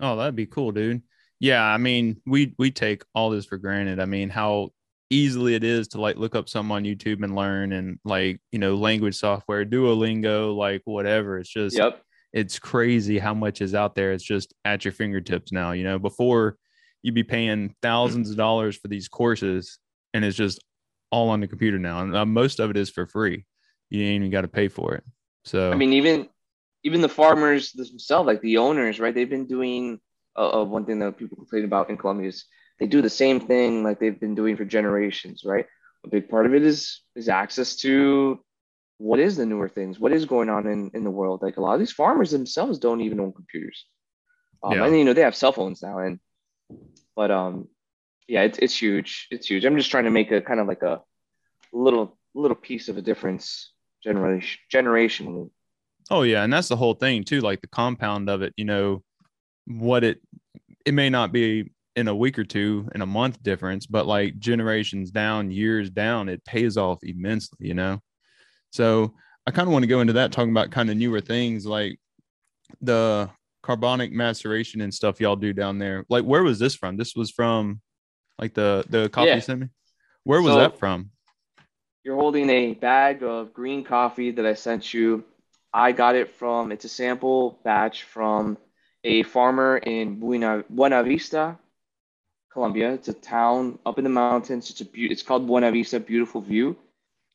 [0.01, 1.03] Oh, that'd be cool, dude.
[1.39, 4.01] Yeah, I mean, we we take all this for granted.
[4.01, 4.71] I mean, how
[5.09, 8.59] easily it is to like look up something on YouTube and learn and like, you
[8.59, 11.39] know, language software, Duolingo, like whatever.
[11.39, 12.01] It's just Yep.
[12.33, 14.11] It's crazy how much is out there.
[14.11, 15.71] It's just at your fingertips now.
[15.71, 16.57] You know, before
[17.01, 19.79] you'd be paying thousands of dollars for these courses,
[20.13, 20.63] and it's just
[21.11, 22.01] all on the computer now.
[22.01, 23.45] And uh, most of it is for free.
[23.89, 25.03] You ain't even got to pay for it.
[25.45, 26.29] So I mean, even
[26.83, 29.13] even the farmers themselves, like the owners, right?
[29.13, 29.99] They've been doing
[30.37, 32.45] uh, uh, one thing that people complain about in Colombia is
[32.79, 35.65] they do the same thing like they've been doing for generations, right?
[36.05, 38.39] A big part of it is is access to
[38.99, 41.41] what is the newer things, what is going on in, in the world.
[41.41, 43.85] Like a lot of these farmers themselves don't even own computers,
[44.61, 44.85] um, Yeah.
[44.85, 46.19] and you know they have cell phones now, and
[47.15, 47.67] but um,
[48.27, 49.65] yeah, it's it's huge, it's huge.
[49.65, 51.01] I'm just trying to make a kind of like a
[51.73, 53.71] little little piece of a difference
[54.03, 55.49] generation generationally.
[56.11, 59.03] Oh yeah, and that's the whole thing too, like the compound of it, you know,
[59.65, 60.19] what it
[60.85, 64.39] it may not be in a week or two in a month difference, but like
[64.39, 67.99] generations down, years down, it pays off immensely, you know.
[68.71, 69.13] So
[69.47, 71.99] I kind of want to go into that talking about kind of newer things like
[72.81, 73.29] the
[73.63, 76.05] carbonic maceration and stuff y'all do down there.
[76.09, 76.97] Like where was this from?
[76.97, 77.81] This was from
[78.37, 79.39] like the the coffee Yeah.
[79.39, 79.67] sent me.
[80.23, 81.11] Where was So- that from?
[82.03, 85.23] You're holding a bag of green coffee that I sent you.
[85.73, 88.57] I got it from, it's a sample batch from
[89.03, 91.59] a farmer in Buena, Buena Vista,
[92.51, 92.93] Colombia.
[92.93, 94.69] It's a town up in the mountains.
[94.71, 96.77] It's a be- it's called Buena Vista, beautiful view.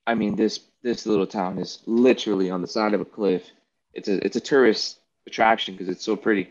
[0.07, 3.42] I mean, this this little town is literally on the side of a cliff.
[3.94, 6.51] It's a it's a tourist attraction because it's so pretty.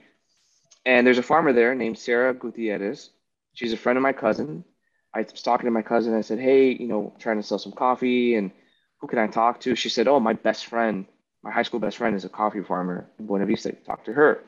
[0.86, 3.12] And there's a farmer there named Sarah Gutierrez.
[3.54, 4.66] She's a friend of my cousin.
[5.14, 6.16] I was talking to my cousin.
[6.16, 8.52] I said, "Hey, you know, trying to sell some coffee, and
[8.98, 11.06] who can I talk to?" She said, "Oh, my best friend,
[11.44, 13.72] my high school best friend, is a coffee farmer in Buena Vista.
[13.86, 14.44] Talk to her.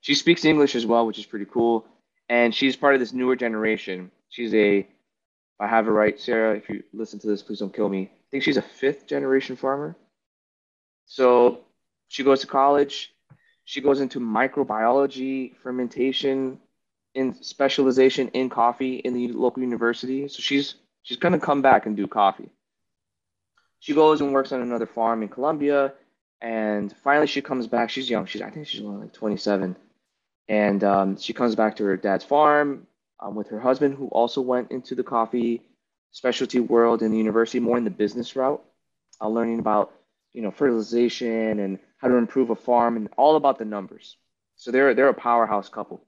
[0.00, 1.84] She speaks English as well, which is pretty cool,
[2.28, 4.12] and she's part of this newer generation.
[4.28, 4.86] She's a
[5.58, 8.10] I have it right, Sarah, if you listen to this, please don't kill me.
[8.30, 9.96] I think she's a fifth generation farmer.
[11.06, 11.62] So
[12.06, 13.12] she goes to college.
[13.64, 16.60] She goes into microbiology, fermentation,
[17.14, 20.28] in specialization in coffee in the local university.
[20.28, 22.50] So she's she's gonna come back and do coffee.
[23.80, 25.94] She goes and works on another farm in Colombia,
[26.40, 27.90] and finally she comes back.
[27.90, 28.26] She's young.
[28.26, 29.74] She's I think she's only like 27,
[30.48, 32.86] and um, she comes back to her dad's farm
[33.18, 35.62] um, with her husband, who also went into the coffee
[36.12, 38.62] specialty world in the university, more in the business route,
[39.20, 39.92] uh, learning about
[40.32, 44.16] you know fertilization and how to improve a farm and all about the numbers.
[44.56, 46.02] So they're they're a powerhouse couple.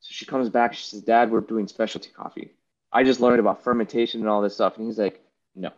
[0.00, 0.74] So she comes back.
[0.74, 2.52] She says, "Dad, we're doing specialty coffee.
[2.92, 5.20] I just learned about fermentation and all this stuff." And he's like,
[5.54, 5.70] "No."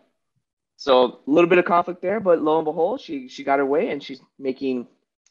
[0.76, 3.66] So a little bit of conflict there, but lo and behold, she she got her
[3.66, 4.87] way, and she's making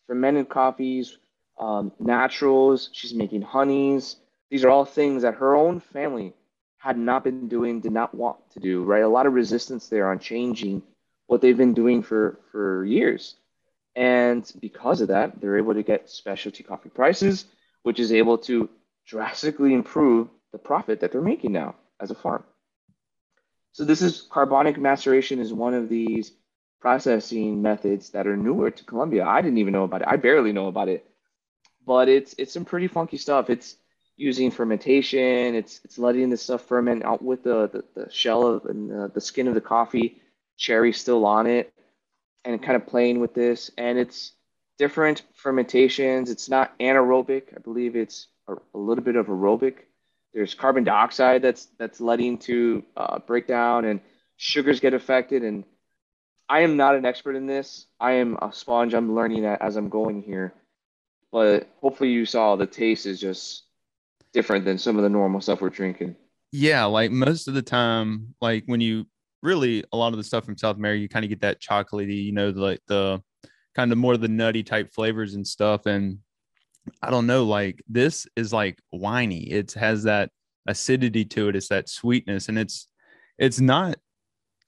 [0.07, 1.17] fermented coffees,
[1.59, 2.89] um, naturals.
[2.93, 4.17] She's making honeys.
[4.49, 6.33] These are all things that her own family
[6.77, 8.83] had not been doing, did not want to do.
[8.83, 10.83] Right, a lot of resistance there on changing
[11.27, 13.35] what they've been doing for for years,
[13.95, 17.45] and because of that, they're able to get specialty coffee prices,
[17.83, 18.69] which is able to
[19.05, 22.43] drastically improve the profit that they're making now as a farm.
[23.71, 26.31] So this is carbonic maceration is one of these
[26.79, 29.25] processing methods that are newer to Colombia.
[29.25, 30.07] I didn't even know about it.
[30.07, 31.05] I barely know about it,
[31.85, 33.49] but it's it's some pretty funky stuff.
[33.49, 33.75] It's
[34.17, 35.55] using fermentation.
[35.55, 39.11] It's it's letting the stuff ferment out with the the, the shell of and the,
[39.13, 40.19] the skin of the coffee,
[40.57, 41.71] cherry still on it,
[42.43, 43.71] and kind of playing with this.
[43.77, 44.33] And it's
[44.77, 46.29] different fermentations.
[46.29, 47.55] It's not anaerobic.
[47.55, 49.75] I believe it's a, a little bit of aerobic.
[50.33, 54.01] There's carbon dioxide that's that's letting to uh, break down, and
[54.35, 55.43] sugars get affected.
[55.43, 55.63] And
[56.49, 57.85] I am not an expert in this.
[57.99, 58.93] I am a sponge.
[58.93, 60.53] I'm learning that as I'm going here.
[61.31, 63.63] But hopefully, you saw the taste is just
[64.33, 66.15] different than some of the normal stuff we're drinking.
[66.51, 69.05] Yeah, like most of the time, like when you
[69.43, 72.23] really a lot of the stuff from South America, you kind of get that chocolatey,
[72.23, 73.21] you know, like the
[73.75, 75.85] kind of more the nutty type flavors and stuff.
[75.85, 76.19] And
[77.01, 79.51] I don't know, like this is like winey.
[79.51, 80.31] It has that
[80.67, 81.55] acidity to it.
[81.55, 82.87] It's that sweetness, and it's
[83.37, 83.97] it's not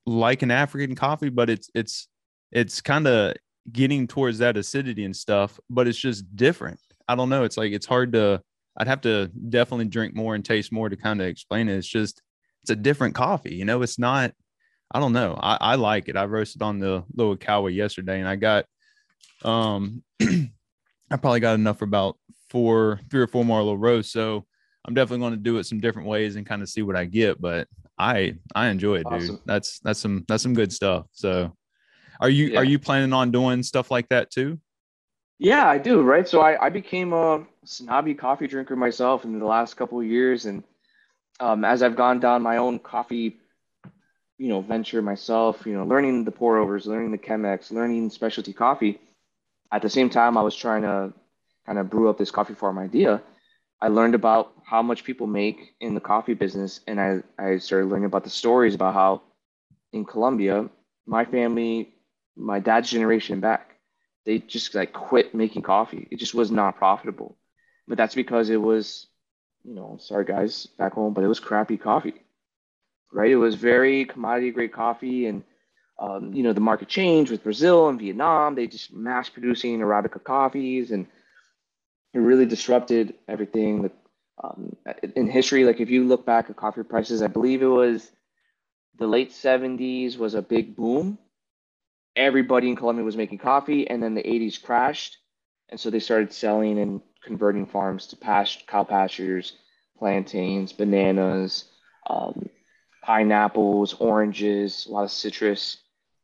[0.06, 2.08] like an African coffee, but it's it's
[2.52, 3.36] it's kind of
[3.72, 6.80] getting towards that acidity and stuff, but it's just different.
[7.08, 7.44] I don't know.
[7.44, 8.42] It's like it's hard to.
[8.80, 11.78] I'd have to definitely drink more and taste more to kind of explain it.
[11.78, 12.22] It's just
[12.64, 13.56] it's a different coffee.
[13.56, 14.34] You know, it's not.
[14.92, 15.38] I don't know.
[15.40, 16.18] I, I like it.
[16.18, 18.66] I roasted on the little cow yesterday, and I got
[19.44, 22.18] um I probably got enough for about
[22.50, 24.12] four, three or four more little rows.
[24.12, 24.46] So
[24.86, 27.06] I'm definitely going to do it some different ways and kind of see what I
[27.06, 27.42] get.
[27.42, 29.36] But I I enjoy it, awesome.
[29.36, 29.40] dude.
[29.46, 31.06] That's that's some that's some good stuff.
[31.12, 31.54] So
[32.22, 32.60] are you yeah.
[32.60, 34.60] are you planning on doing stuff like that too?
[35.38, 36.02] Yeah, I do.
[36.02, 36.28] Right.
[36.28, 40.46] So I, I became a snobby coffee drinker myself in the last couple of years,
[40.46, 40.64] and
[41.40, 43.38] um, as I've gone down my own coffee,
[44.38, 48.54] you know, venture myself, you know, learning the pour overs, learning the Chemex, learning specialty
[48.54, 49.00] coffee
[49.72, 51.14] at the same time, I was trying to
[51.66, 53.22] kind of brew up this coffee farm idea.
[53.82, 57.88] I learned about how much people make in the coffee business, and I, I started
[57.88, 59.22] learning about the stories about how
[59.94, 60.70] in Colombia,
[61.06, 61.94] my family,
[62.36, 63.76] my dad's generation back,
[64.26, 66.08] they just like quit making coffee.
[66.12, 67.38] It just was not profitable.
[67.90, 69.08] But that's because it was,
[69.66, 72.14] you know, sorry guys back home, but it was crappy coffee,
[73.12, 73.32] right?
[73.32, 75.44] It was very commodity grade coffee, and
[76.00, 78.56] um, you know, the market changed with Brazil and Vietnam.
[78.56, 81.08] They just mass producing Arabica coffees and
[82.14, 83.92] it really disrupted everything.
[84.42, 84.78] Um,
[85.16, 88.10] in history, like if you look back at coffee prices, I believe it was
[88.98, 91.18] the late 70s was a big boom.
[92.16, 95.18] Everybody in Colombia was making coffee, and then the 80s crashed.
[95.70, 99.54] And so they started selling and converting farms to past- cow pastures,
[99.98, 101.66] plantains, bananas,
[102.10, 102.50] um,
[103.04, 105.78] pineapples, oranges, a lot of citrus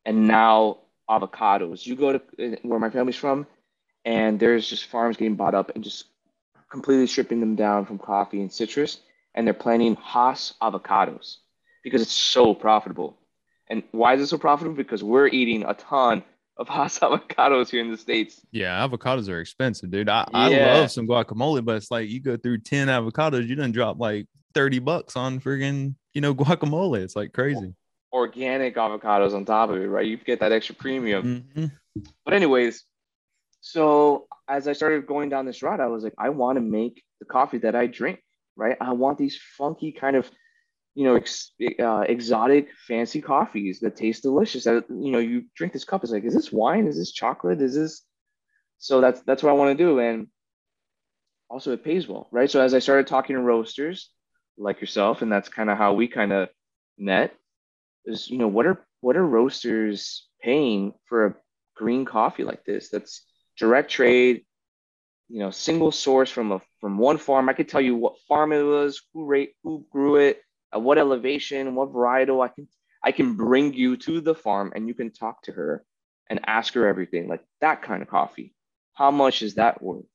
[0.06, 0.78] and now
[1.10, 1.86] avocados.
[1.86, 3.48] You go to where my family's from,
[4.06, 6.06] and there's just farms getting bought up and just
[6.70, 9.00] completely stripping them down from coffee and citrus,
[9.34, 11.38] and they're planting Hass avocados
[11.84, 13.18] because it's so profitable.
[13.68, 14.76] And why is it so profitable?
[14.76, 16.24] Because we're eating a ton
[16.58, 18.42] of Hass avocados here in the states.
[18.52, 20.10] Yeah, avocados are expensive, dude.
[20.10, 20.74] I, yeah.
[20.74, 24.00] I love some guacamole, but it's like you go through ten avocados, you didn't drop
[24.00, 27.00] like thirty bucks on friggin' you know guacamole.
[27.00, 27.74] It's like crazy
[28.16, 30.06] organic avocados on top of it, right?
[30.06, 31.44] You get that extra premium.
[31.56, 32.02] Mm-hmm.
[32.24, 32.86] But anyways,
[33.60, 37.04] so as I started going down this route, I was like, I want to make
[37.20, 38.20] the coffee that I drink,
[38.56, 38.78] right?
[38.80, 40.32] I want these funky kind of,
[40.96, 44.64] you know, ex- uh, exotic, fancy coffees that taste delicious.
[44.64, 46.88] That you know, you drink this cup, it's like, is this wine?
[46.88, 47.62] Is this chocolate?
[47.62, 48.02] Is this?
[48.80, 50.28] So that's that's what I want to do, and
[51.50, 52.50] also it pays well, right?
[52.50, 54.10] So as I started talking to roasters
[54.58, 56.50] like yourself, and that's kind of how we kind of
[56.98, 57.36] met
[58.06, 61.36] is you know what are what are roasters paying for a
[61.76, 63.26] green coffee like this that's
[63.58, 64.46] direct trade
[65.30, 68.52] you know single source from a from one farm i could tell you what farm
[68.52, 70.42] it was who rate who grew it
[70.76, 72.68] at what elevation what varietal i can
[73.04, 75.84] i can bring you to the farm and you can talk to her
[76.30, 78.54] and ask her everything like that kind of coffee
[78.94, 80.06] how much is that worth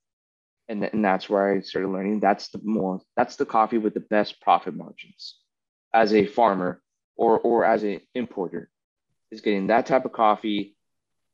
[0.68, 4.00] and, and that's where i started learning that's the more that's the coffee with the
[4.00, 5.36] best profit margins
[5.94, 6.80] as a farmer
[7.16, 8.68] or or as an importer
[9.30, 10.76] is getting that type of coffee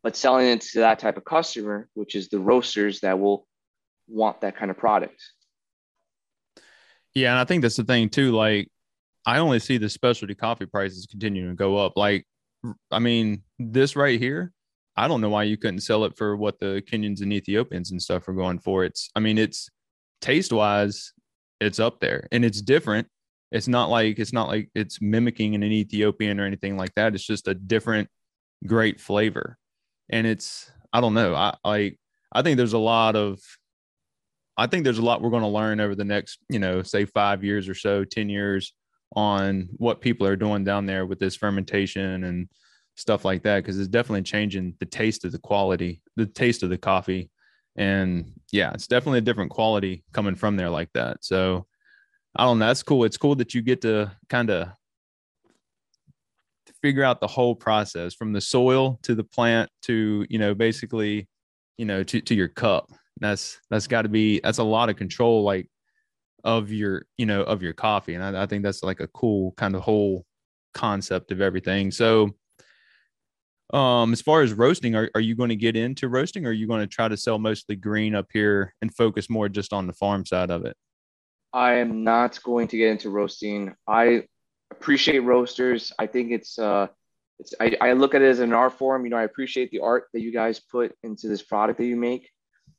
[0.02, 3.46] but selling it to that type of customer which is the roasters that will
[4.06, 5.20] want that kind of product
[7.16, 8.32] Yeah, and I think that's the thing too.
[8.32, 8.68] Like,
[9.26, 11.96] I only see the specialty coffee prices continuing to go up.
[11.96, 12.24] Like,
[12.90, 14.52] I mean, this right here,
[14.96, 18.00] I don't know why you couldn't sell it for what the Kenyans and Ethiopians and
[18.00, 18.84] stuff are going for.
[18.84, 19.68] It's, I mean, it's
[20.20, 21.12] taste wise,
[21.60, 23.08] it's up there and it's different.
[23.52, 27.14] It's not like it's not like it's mimicking an Ethiopian or anything like that.
[27.14, 28.08] It's just a different,
[28.66, 29.56] great flavor,
[30.10, 31.34] and it's I don't know.
[31.34, 31.98] I like
[32.32, 33.38] I think there's a lot of
[34.56, 37.04] I think there's a lot we're going to learn over the next, you know, say
[37.04, 38.72] five years or so, 10 years
[39.14, 42.48] on what people are doing down there with this fermentation and
[42.96, 43.64] stuff like that.
[43.64, 47.30] Cause it's definitely changing the taste of the quality, the taste of the coffee.
[47.76, 51.18] And yeah, it's definitely a different quality coming from there like that.
[51.24, 51.66] So
[52.34, 52.66] I don't know.
[52.66, 53.04] That's cool.
[53.04, 54.68] It's cool that you get to kind of
[56.82, 61.28] figure out the whole process from the soil to the plant to, you know, basically,
[61.78, 62.90] you know, to, to your cup
[63.20, 65.68] that's that's got to be that's a lot of control like
[66.46, 68.14] of your you know of your coffee.
[68.14, 70.24] And I, I, think that's like a cool kind of whole
[70.72, 71.90] concept of everything.
[71.90, 72.30] So
[73.74, 76.52] um as far as roasting are, are you going to get into roasting or are
[76.52, 79.88] you going to try to sell mostly green up here and focus more just on
[79.88, 80.76] the farm side of it?
[81.52, 83.74] I am not going to get into roasting.
[83.88, 84.28] I
[84.70, 85.92] appreciate roasters.
[85.98, 86.86] I think it's uh
[87.40, 89.04] it's I, I look at it as an art form.
[89.04, 91.96] You know i appreciate the art that you guys put into this product that you
[91.96, 92.30] make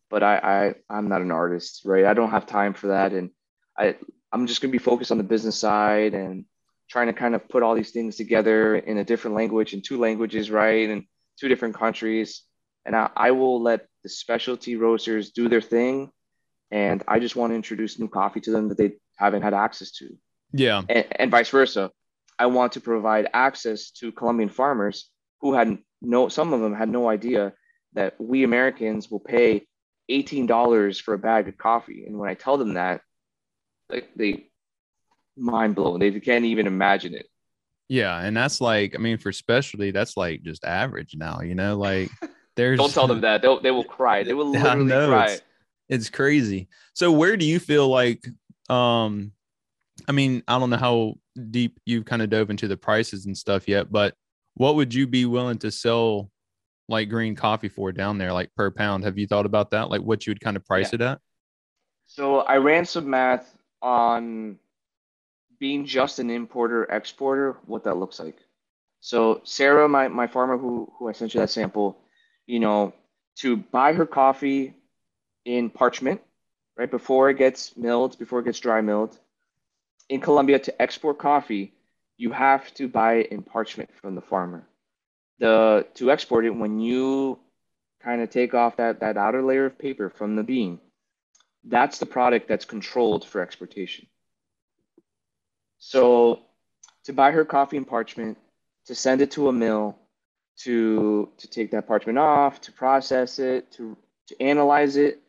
[0.10, 2.06] but I, I I'm not an artist, right?
[2.06, 3.30] I don't have time for that, and
[3.78, 3.96] I
[4.32, 6.46] I'm just gonna be focused on the business side and
[6.90, 10.00] trying to kind of put all these things together in a different language in two
[10.00, 10.90] languages, right?
[10.90, 11.04] And
[11.40, 12.44] two different countries,
[12.86, 16.12] and I, I will let the specialty roasters do their thing,
[16.72, 19.92] and I just want to introduce new coffee to them that they haven't had access
[19.94, 20.10] to.
[20.52, 21.92] Yeah, and, and vice versa.
[22.40, 25.10] I want to provide access to Colombian farmers
[25.42, 27.54] who had no, some of them had no idea
[27.94, 29.66] that we Americans will pay
[30.10, 32.06] $18 for a bag of coffee.
[32.06, 33.02] And when I tell them that,
[33.90, 34.48] like they
[35.36, 36.00] mind blown.
[36.00, 37.28] They can't even imagine it.
[37.90, 38.20] Yeah.
[38.20, 42.10] And that's like, I mean, for specialty, that's like just average now, you know, like
[42.56, 43.42] there's don't tell them that.
[43.42, 44.24] They'll they will cry.
[44.24, 45.26] They will literally know, cry.
[45.26, 45.42] It's,
[45.90, 46.68] it's crazy.
[46.94, 48.28] So where do you feel like
[48.70, 49.32] um
[50.08, 51.16] I mean, I don't know how
[51.50, 54.14] deep you've kind of dove into the prices and stuff yet, but
[54.56, 56.30] what would you be willing to sell
[56.90, 59.04] like green coffee for down there, like per pound?
[59.06, 59.90] Have you thought about that?
[59.90, 60.96] Like what you would kind of price yeah.
[60.96, 61.20] it at?
[62.06, 64.58] So I ran some math on
[65.60, 68.38] being just an importer exporter, what that looks like.
[69.00, 71.98] So Sarah, my, my farmer who, who I sent you that sample,
[72.46, 72.94] you know,
[73.38, 74.74] to buy her coffee
[75.46, 76.22] in parchment,
[76.76, 79.18] right before it gets milled, before it gets dry milled,
[80.10, 81.74] in Colombia to export coffee,
[82.18, 84.68] you have to buy it in parchment from the farmer
[85.40, 87.40] the to export it when you
[88.02, 90.80] kind of take off that that outer layer of paper from the bean
[91.68, 94.08] that's the product that's controlled for exportation.
[95.80, 96.42] So
[97.06, 98.38] to buy her coffee and parchment
[98.86, 99.98] to send it to a mill
[100.58, 103.96] to to take that parchment off to process it to
[104.28, 105.22] to analyze it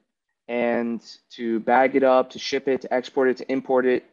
[0.48, 4.04] and to bag it up to ship it to export it to import it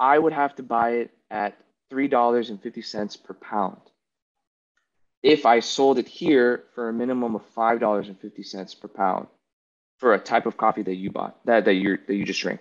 [0.00, 1.56] i would have to buy it at
[1.92, 3.80] $3.50 per pound.
[5.22, 8.88] If I sold it here for a minimum of five dollars and fifty cents per
[8.88, 9.28] pound
[10.02, 12.60] for a type of coffee that you bought that that you that you just drink.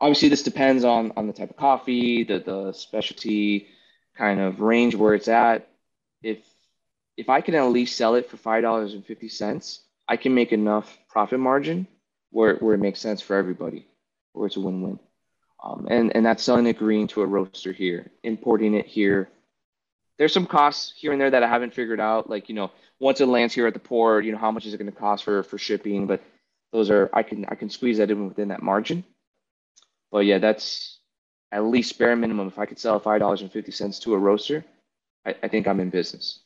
[0.00, 3.66] Obviously, this depends on on the type of coffee, the the specialty
[4.16, 5.68] kind of range where it's at.
[6.22, 6.38] If
[7.16, 10.36] if I can at least sell it for five dollars and fifty cents, I can
[10.36, 11.88] make enough profit margin
[12.30, 13.88] where where it makes sense for everybody,
[14.34, 15.00] where it's a win win.
[15.64, 19.28] Um, and and that's selling it green to a roaster here, importing it here
[20.18, 22.28] there's some costs here and there that I haven't figured out.
[22.28, 24.74] Like, you know, once it lands here at the port, you know, how much is
[24.74, 26.06] it going to cost for for shipping?
[26.06, 26.22] But
[26.72, 29.04] those are I can I can squeeze that in within that margin.
[30.10, 30.98] But yeah, that's
[31.52, 32.48] at least bare minimum.
[32.48, 34.64] If I could sell five dollars and fifty cents to a roaster,
[35.26, 36.40] I, I think I'm in business.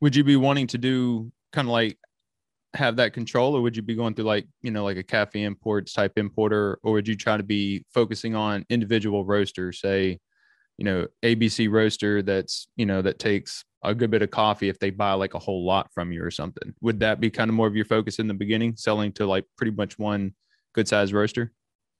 [0.00, 1.98] Would you be wanting to do kind of like
[2.74, 5.42] have that control, or would you be going through like you know like a cafe
[5.42, 10.20] imports type importer, or would you try to be focusing on individual roasters, say?
[10.80, 14.78] You know, ABC roaster that's, you know, that takes a good bit of coffee if
[14.78, 16.74] they buy like a whole lot from you or something.
[16.80, 19.44] Would that be kind of more of your focus in the beginning, selling to like
[19.58, 20.34] pretty much one
[20.74, 21.52] good size roaster?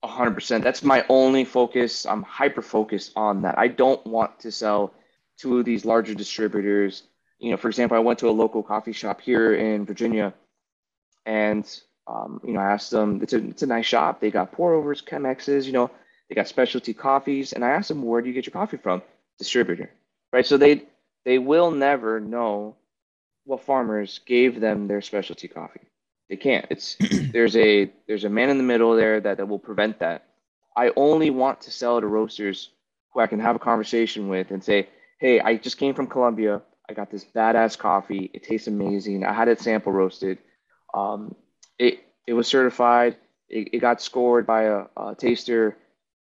[0.02, 0.64] hundred percent.
[0.64, 2.06] That's my only focus.
[2.06, 3.58] I'm hyper focused on that.
[3.58, 4.94] I don't want to sell
[5.40, 7.02] to these larger distributors.
[7.38, 10.32] You know, for example, I went to a local coffee shop here in Virginia,
[11.26, 11.68] and
[12.06, 13.20] um, you know, I asked them.
[13.22, 14.20] It's a it's a nice shop.
[14.20, 15.66] They got pour overs, Chemexes.
[15.66, 15.90] You know,
[16.30, 19.02] they got specialty coffees, and I asked them, where do you get your coffee from?
[19.38, 19.90] Distributor,
[20.32, 20.46] right?
[20.46, 20.84] So they
[21.24, 22.76] they will never know
[23.44, 25.80] what farmers gave them their specialty coffee.
[26.30, 26.66] They can't.
[26.70, 26.96] It's
[27.32, 30.24] there's a there's a man in the middle there that, that will prevent that.
[30.76, 32.70] I only want to sell to roasters
[33.12, 36.62] who I can have a conversation with and say, hey, I just came from Colombia.
[36.88, 38.30] I got this badass coffee.
[38.32, 39.24] It tastes amazing.
[39.24, 40.38] I had it sample roasted.
[40.94, 41.34] Um,
[41.76, 43.16] it it was certified.
[43.48, 45.76] It, it got scored by a, a taster.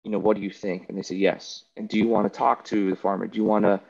[0.06, 0.88] You know, what do you think?
[0.88, 1.64] And they say yes.
[1.76, 3.26] And do you want to talk to the farmer?
[3.26, 3.80] Do you want to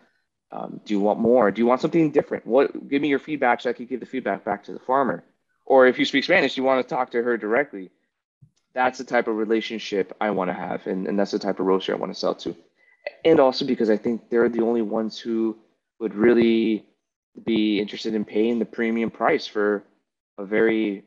[0.51, 1.51] um, do you want more?
[1.51, 2.47] Do you want something different?
[2.47, 2.89] What?
[2.89, 5.25] Give me your feedback so I can give the feedback back to the farmer.
[5.67, 7.91] Or if you speak Spanish, you want to talk to her directly.
[8.73, 11.67] That's the type of relationship I want to have, and, and that's the type of
[11.67, 12.57] roaster I want to sell to.
[13.23, 15.59] And also because I think they're the only ones who
[16.01, 16.87] would really
[17.45, 19.85] be interested in paying the premium price for
[20.39, 21.05] a very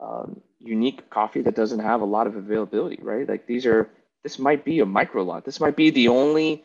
[0.00, 3.26] um, unique coffee that doesn't have a lot of availability, right?
[3.26, 3.88] Like these are,
[4.22, 5.44] this might be a micro lot.
[5.44, 6.64] This might be the only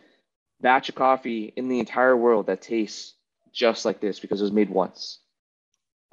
[0.62, 3.14] batch of coffee in the entire world that tastes
[3.54, 5.20] just like this because it was made once.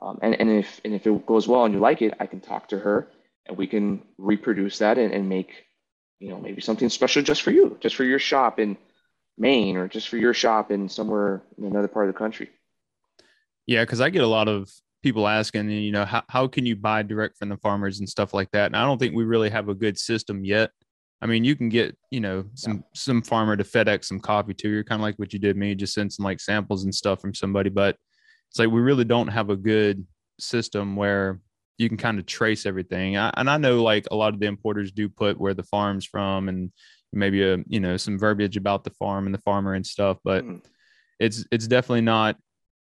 [0.01, 2.41] Um, and, and if and if it goes well and you like it, I can
[2.41, 3.09] talk to her
[3.47, 5.65] and we can reproduce that and, and make,
[6.19, 8.77] you know, maybe something special just for you, just for your shop in
[9.39, 12.51] Maine or just for your shop in somewhere in another part of the country.
[13.67, 14.71] Yeah, because I get a lot of
[15.03, 18.35] people asking, you know, how, how can you buy direct from the farmers and stuff
[18.35, 18.67] like that?
[18.67, 20.71] And I don't think we really have a good system yet.
[21.23, 22.83] I mean, you can get, you know, some yeah.
[22.95, 25.75] some farmer to FedEx some coffee to You're kind of like what you did me,
[25.77, 27.71] just send some like samples and stuff from somebody.
[27.71, 27.97] But
[28.51, 30.05] it's like we really don't have a good
[30.41, 31.41] system where
[31.79, 33.17] you can kind of trace everything.
[33.17, 36.05] I, and I know like a lot of the importers do put where the farm's
[36.05, 36.73] from and
[37.13, 40.45] maybe a you know some verbiage about the farm and the farmer and stuff, but
[40.45, 40.61] mm.
[41.21, 42.37] it's it's definitely not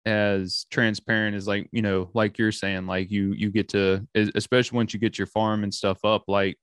[0.06, 4.78] as transparent as like you know like you're saying like you you get to especially
[4.78, 6.58] once you get your farm and stuff up like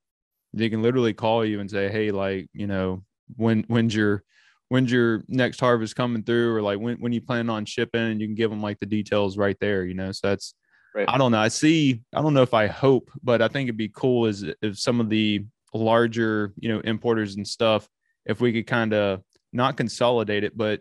[0.57, 3.05] they can literally call you and say, hey, like, you know,
[3.37, 4.25] when when's your
[4.69, 8.21] when's your next harvest coming through, or like when when you plan on shipping, and
[8.21, 10.13] you can give them like the details right there, you know.
[10.13, 10.55] So that's
[10.95, 11.09] right.
[11.09, 11.39] I don't know.
[11.39, 12.03] I see.
[12.15, 15.01] I don't know if I hope, but I think it'd be cool is if some
[15.01, 15.45] of the
[15.75, 17.89] larger, you know, importers and stuff,
[18.25, 20.81] if we could kind of not consolidate it, but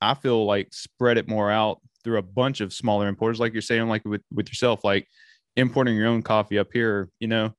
[0.00, 3.62] I feel like spread it more out through a bunch of smaller importers, like you're
[3.62, 5.06] saying, like with with yourself, like
[5.56, 7.52] importing your own coffee up here, you know,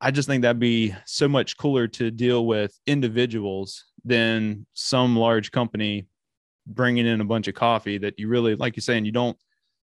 [0.00, 5.50] I just think that'd be so much cooler to deal with individuals than some large
[5.50, 6.06] company
[6.66, 9.36] bringing in a bunch of coffee that you really, like you're saying, you don't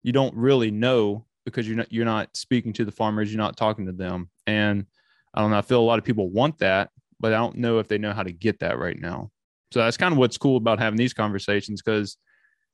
[0.01, 3.57] you don't really know because you're not you're not speaking to the farmers, you're not
[3.57, 4.85] talking to them, and
[5.33, 5.57] I don't know.
[5.57, 6.89] I feel a lot of people want that,
[7.19, 9.31] but I don't know if they know how to get that right now.
[9.71, 12.17] So that's kind of what's cool about having these conversations because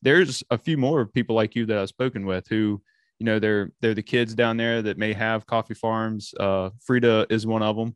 [0.01, 2.81] there's a few more people like you that I've spoken with who
[3.19, 6.33] you know they're they're the kids down there that may have coffee farms.
[6.39, 7.95] Uh frida is one of them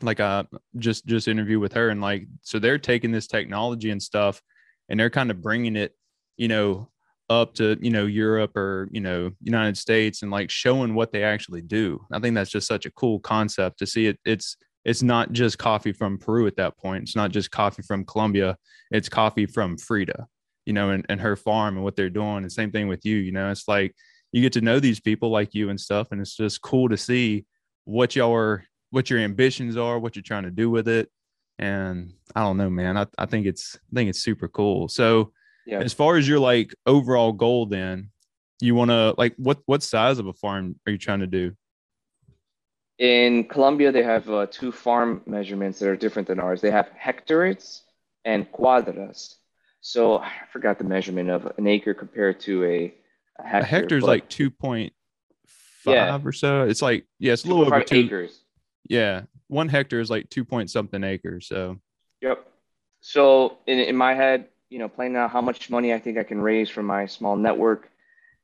[0.00, 0.44] like i
[0.78, 4.42] just just interview with her and like so they're taking this technology and stuff
[4.88, 5.94] and they're kind of bringing it
[6.36, 6.90] you know
[7.30, 11.22] up to you know europe or you know united states and like showing what they
[11.22, 12.04] actually do.
[12.12, 14.18] I think that's just such a cool concept to see it.
[14.24, 17.04] It's it's not just coffee from peru at that point.
[17.04, 18.56] It's not just coffee from colombia.
[18.90, 20.26] It's coffee from frida
[20.66, 22.38] you know and, and her farm and what they're doing.
[22.38, 23.94] And same thing with you you know it's like
[24.32, 26.96] you get to know these people like you and stuff and it's just cool to
[26.96, 27.44] see
[27.84, 31.08] what are what your ambitions are what you're trying to do with it.
[31.58, 34.88] And i don't know man i, I think it's i think it's super cool.
[34.88, 35.32] So
[35.66, 35.80] yeah.
[35.80, 38.10] as far as your like overall goal then
[38.60, 41.52] you want to like what what size of a farm are you trying to do?
[42.98, 46.60] In colombia they have uh, two farm measurements that are different than ours.
[46.60, 47.82] They have hectares
[48.24, 49.34] and cuadras.
[49.80, 52.94] So i forgot the measurement of an acre compared to a
[53.44, 53.98] a hectare.
[53.98, 54.92] A like two point
[55.84, 56.20] five yeah.
[56.24, 56.62] or so.
[56.62, 58.40] It's like yeah, it's a little over two acres.
[58.88, 61.46] Yeah, one hectare is like two point something acres.
[61.46, 61.78] So.
[62.20, 62.46] Yep.
[63.00, 66.22] So in in my head, you know, playing out how much money I think I
[66.22, 67.90] can raise from my small network,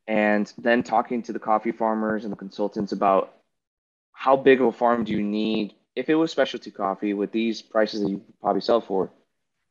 [0.07, 3.35] and then talking to the coffee farmers and the consultants about
[4.13, 7.63] how big of a farm do you need if it was specialty coffee with these
[7.63, 9.11] prices that you probably sell for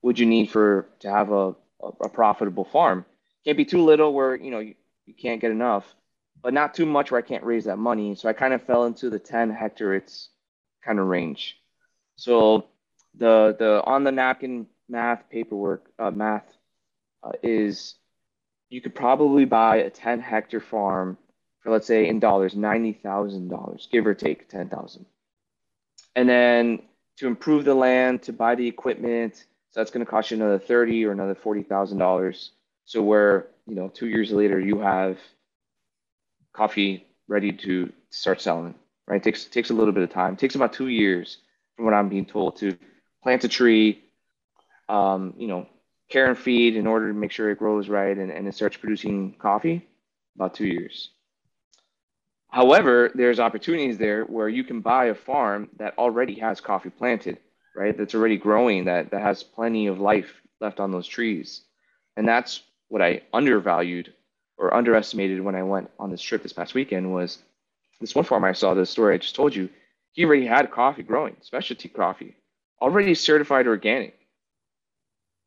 [0.02, 3.04] would you need for to have a, a, a profitable farm
[3.44, 4.76] can't be too little where you know you,
[5.08, 5.86] you can't get enough,
[6.42, 8.16] but not too much where I can't raise that money.
[8.16, 10.30] So I kind of fell into the 10 hectares
[10.86, 11.58] kind of range.
[12.18, 12.66] So
[13.16, 16.46] the the on the napkin math paperwork, uh, math
[17.24, 17.96] uh, is
[18.70, 21.18] you could probably buy a 10 hectare farm
[21.62, 25.06] for let's say in dollars $90,000, give or take 10,000.
[26.16, 26.82] And then
[27.18, 30.60] to improve the land, to buy the equipment, so that's going to cost you another
[30.60, 32.50] 30 or another $40,000.
[32.86, 35.18] So where, you know, 2 years later you have
[36.54, 38.74] coffee ready to start selling,
[39.08, 39.18] right?
[39.18, 40.34] It takes takes a little bit of time.
[40.34, 41.38] It takes about 2 years
[41.76, 42.78] from what I'm being told to
[43.22, 44.04] plant a tree,
[44.90, 45.68] um, you know,
[46.10, 48.78] care and feed in order to make sure it grows right and, and it starts
[48.78, 49.88] producing coffee,
[50.36, 51.12] about two years.
[52.50, 57.38] However, there's opportunities there where you can buy a farm that already has coffee planted,
[57.76, 57.98] right?
[57.98, 61.62] That's already growing, that, that has plenty of life left on those trees.
[62.16, 64.14] And that's what I undervalued
[64.58, 67.40] or underestimated when I went on this trip this past weekend was
[68.00, 69.70] this one farm I saw, the story I just told you,
[70.12, 72.36] he already had coffee growing, specialty coffee,
[72.82, 74.18] already certified organic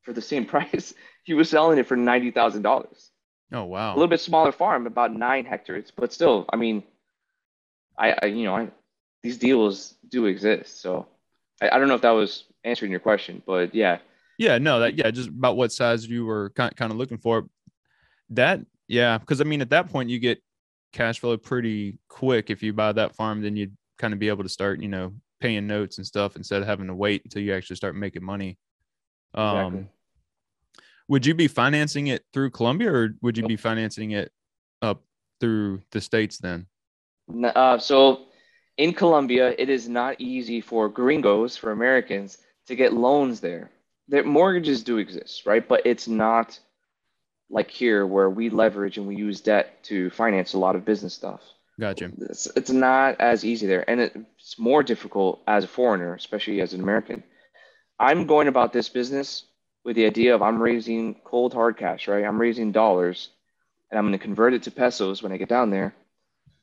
[0.03, 0.95] for the same price.
[1.25, 3.11] He was selling it for ninety thousand dollars.
[3.53, 3.93] Oh wow!
[3.93, 6.85] A little bit smaller farm, about nine hectares, but still, I mean,
[7.99, 8.69] I, I you know, I,
[9.23, 10.81] these deals do exist.
[10.81, 11.07] So
[11.61, 13.99] I, I don't know if that was answering your question, but yeah.
[14.41, 17.47] Yeah, no, that yeah, just about what size you were kind kind of looking for.
[18.31, 20.43] That yeah, because I mean, at that point you get
[20.95, 23.43] cash flow pretty quick if you buy that farm.
[23.43, 25.13] Then you'd kind of be able to start, you know,
[25.43, 28.57] paying notes and stuff instead of having to wait until you actually start making money.
[29.35, 29.89] Um, exactly.
[31.09, 34.33] Would you be financing it through Colombia or would you be financing it
[34.81, 35.03] up
[35.39, 36.67] through the states then?
[37.45, 38.29] Uh, so
[38.79, 42.39] in Colombia, it is not easy for gringos, for Americans,
[42.69, 43.71] to get loans there.
[44.11, 45.67] Their mortgages do exist, right?
[45.67, 46.59] But it's not
[47.49, 51.15] like here where we leverage and we use debt to finance a lot of business
[51.15, 51.41] stuff.
[51.79, 52.11] Gotcha.
[52.21, 53.89] It's, it's not as easy there.
[53.89, 57.23] And it's more difficult as a foreigner, especially as an American.
[57.99, 59.45] I'm going about this business
[59.85, 62.25] with the idea of I'm raising cold hard cash, right?
[62.25, 63.29] I'm raising dollars
[63.91, 65.95] and I'm going to convert it to pesos when I get down there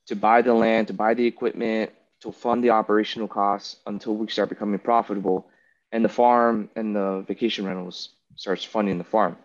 [0.08, 1.92] to buy the land, to buy the equipment,
[2.22, 5.48] to fund the operational costs until we start becoming profitable
[5.92, 9.38] and the farm and the vacation rentals starts funding the farm.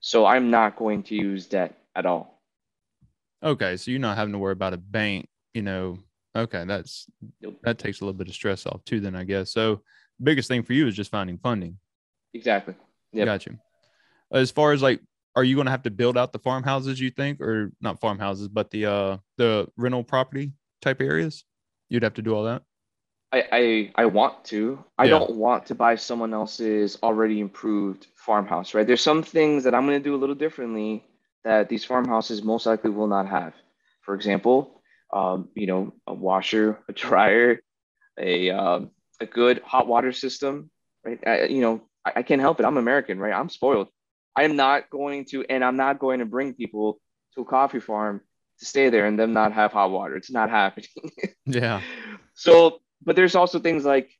[0.00, 2.42] So I'm not going to use debt at all.
[3.42, 5.98] Okay, so you're not having to worry about a bank, you know.
[6.36, 7.06] Okay, that's
[7.40, 7.58] nope.
[7.64, 9.52] that takes a little bit of stress off too then I guess.
[9.52, 9.82] So
[10.22, 11.78] biggest thing for you is just finding funding.
[12.34, 12.74] Exactly.
[13.12, 13.24] Yeah.
[13.24, 13.58] Got you.
[14.32, 15.00] As far as like,
[15.34, 17.00] are you going to have to build out the farmhouses?
[17.00, 21.44] You think, or not farmhouses, but the uh the rental property type areas?
[21.88, 22.62] You'd have to do all that.
[23.32, 24.84] I I, I want to.
[24.98, 25.10] I yeah.
[25.10, 28.74] don't want to buy someone else's already improved farmhouse.
[28.74, 28.86] Right.
[28.86, 31.04] There's some things that I'm going to do a little differently
[31.44, 33.54] that these farmhouses most likely will not have.
[34.02, 34.80] For example,
[35.12, 37.60] um, you know, a washer, a dryer,
[38.18, 40.70] a um, a good hot water system,
[41.04, 41.18] right?
[41.26, 42.66] I, you know, I, I can't help it.
[42.66, 43.32] I'm American, right?
[43.32, 43.88] I'm spoiled.
[44.36, 47.00] I am not going to, and I'm not going to bring people
[47.34, 48.20] to a coffee farm
[48.60, 50.16] to stay there and them not have hot water.
[50.16, 50.88] It's not happening.
[51.46, 51.80] yeah.
[52.34, 54.10] So, but there's also things like,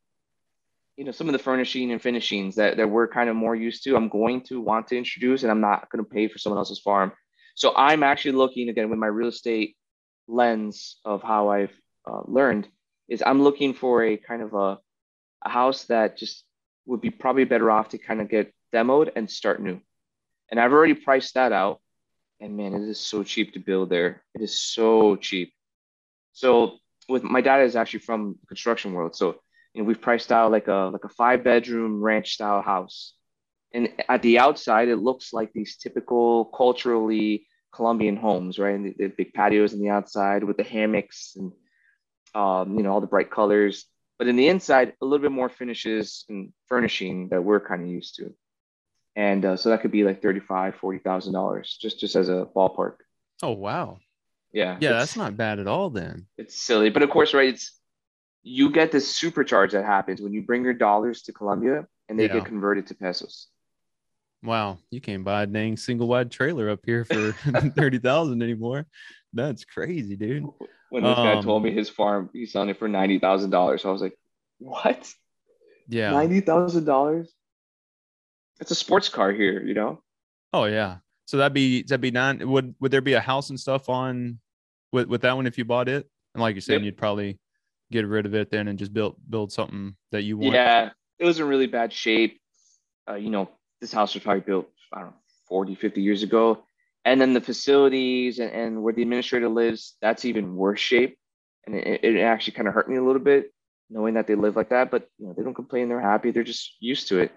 [0.97, 3.85] you know, some of the furnishing and finishings that, that we're kind of more used
[3.85, 3.97] to.
[3.97, 6.81] I'm going to want to introduce, and I'm not going to pay for someone else's
[6.81, 7.13] farm.
[7.55, 9.77] So I'm actually looking again with my real estate
[10.29, 11.77] lens of how I've
[12.09, 12.69] uh, learned
[13.09, 14.79] is I'm looking for a kind of a
[15.43, 16.45] a house that just
[16.87, 19.81] would be probably better off to kind of get demoed and start new.
[20.51, 21.81] And I've already priced that out.
[22.41, 24.23] And man, it is so cheap to build there.
[24.35, 25.53] It is so cheap.
[26.33, 26.79] So
[27.11, 29.15] with my dad is actually from the construction world.
[29.17, 29.37] So
[29.75, 33.15] you know, we've priced out like a like a five bedroom ranch style house.
[33.73, 38.75] And at the outside, it looks like these typical culturally Colombian homes, right?
[38.75, 41.53] And the, the big patios on the outside with the hammocks and
[42.35, 43.87] um, you know all the bright colors.
[44.19, 47.89] But in the inside, a little bit more finishes and furnishing that we're kind of
[47.89, 48.35] used to.
[49.17, 52.47] And uh, so that could be like thirty-five, forty thousand dollars, just just as a
[52.55, 52.97] ballpark.
[53.43, 53.99] Oh wow!
[54.53, 55.91] Yeah, yeah, that's not bad at all.
[55.91, 57.49] Then it's silly, but of course, right?
[57.49, 57.79] It's
[58.43, 62.27] you get this supercharge that happens when you bring your dollars to Colombia and they
[62.27, 62.35] yeah.
[62.35, 63.49] get converted to pesos.
[64.43, 67.33] Wow, you can't buy a dang single wide trailer up here for
[67.77, 68.87] thirty thousand anymore.
[69.33, 70.47] That's crazy, dude
[70.91, 73.83] when this um, guy told me his farm he's selling it for ninety thousand dollars.
[73.83, 74.19] So I was like,
[74.59, 75.11] what?
[75.89, 77.33] Yeah, ninety thousand dollars.
[78.61, 80.03] It's a sports car here, you know.
[80.53, 80.99] Oh yeah.
[81.31, 82.41] So that'd be that'd be nine.
[82.49, 84.41] Would would there be a house and stuff on
[84.91, 86.09] with with that one if you bought it?
[86.35, 86.83] And like you said, yep.
[86.83, 87.39] you'd probably
[87.93, 90.55] get rid of it then and just build build something that you want.
[90.55, 92.41] Yeah, it was in really bad shape.
[93.09, 93.49] Uh, you know,
[93.81, 95.15] this house was probably built I don't know
[95.47, 96.65] 40, 50 years ago
[97.05, 101.17] and then the facilities and, and where the administrator lives that's even worse shape
[101.65, 103.53] and it, it actually kind of hurt me a little bit
[103.89, 106.43] knowing that they live like that but you know they don't complain they're happy they're
[106.43, 107.33] just used to it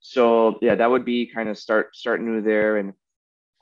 [0.00, 2.78] So yeah, that would be kind of start start new there.
[2.78, 2.94] And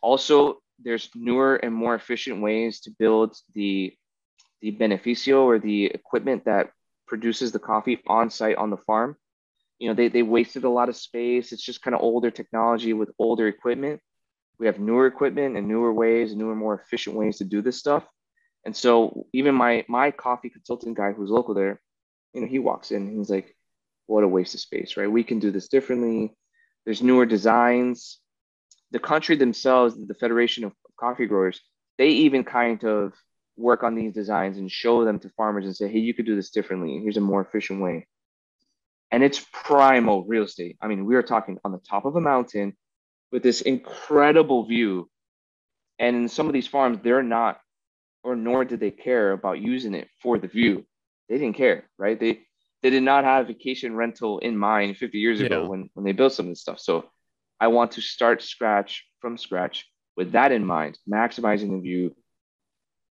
[0.03, 3.93] also there's newer and more efficient ways to build the
[4.61, 6.70] the beneficio or the equipment that
[7.07, 9.16] produces the coffee on site on the farm.
[9.78, 11.53] You know, they, they wasted a lot of space.
[11.53, 14.01] It's just kind of older technology with older equipment.
[14.59, 18.05] We have newer equipment and newer ways, newer, more efficient ways to do this stuff.
[18.64, 21.80] And so even my my coffee consultant guy who's local there,
[22.34, 23.57] you know, he walks in and he's like,
[24.09, 25.11] what a waste of space, right?
[25.11, 26.34] We can do this differently.
[26.84, 28.18] There's newer designs.
[28.90, 31.61] The country themselves, the Federation of Coffee Growers,
[31.98, 33.12] they even kind of
[33.56, 36.36] work on these designs and show them to farmers and say, hey, you could do
[36.36, 36.98] this differently.
[37.02, 38.06] Here's a more efficient way.
[39.11, 40.78] And it's primal real estate.
[40.80, 42.76] I mean, we are talking on the top of a mountain
[43.30, 45.11] with this incredible view.
[45.98, 47.61] And in some of these farms, they're not,
[48.22, 50.86] or nor did they care about using it for the view.
[51.28, 52.18] They didn't care, right?
[52.18, 52.40] They
[52.82, 55.68] they did not have vacation rental in mind 50 years ago yeah.
[55.68, 56.78] when, when they built some of this stuff.
[56.78, 57.06] So
[57.60, 62.14] I want to start scratch from scratch with that in mind, maximizing the view,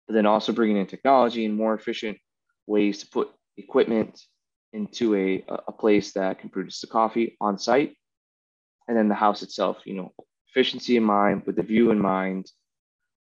[0.07, 2.19] but then also bringing in technology and more efficient
[2.67, 4.21] ways to put equipment
[4.73, 7.97] into a, a place that can produce the coffee on site.
[8.89, 10.13] And then the house itself, you know,
[10.49, 12.51] efficiency in mind, with the view in mind,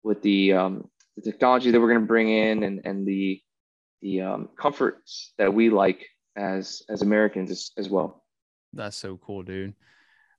[0.04, 3.42] with the, um, the technology that we're going to bring in and, and the,
[4.02, 8.24] the um, comforts that we like as, as Americans as, as well.
[8.74, 9.74] That's so cool, dude.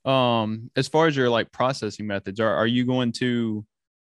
[0.05, 3.65] Um, as far as your like processing methods, are, are you going to,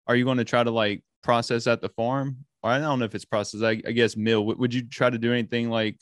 [0.07, 2.45] are you going to try to like process at the farm?
[2.61, 3.61] Or I don't know if it's process.
[3.61, 4.41] I, I guess mill.
[4.41, 5.97] W- would you try to do anything like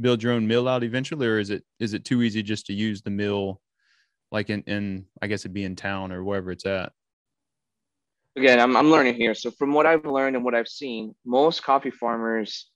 [0.00, 2.72] build your own mill out eventually, or is it is it too easy just to
[2.72, 3.60] use the mill,
[4.32, 6.92] like in in I guess it'd be in town or wherever it's at?
[8.34, 9.34] Again, I'm I'm learning here.
[9.34, 12.70] So from what I've learned and what I've seen, most coffee farmers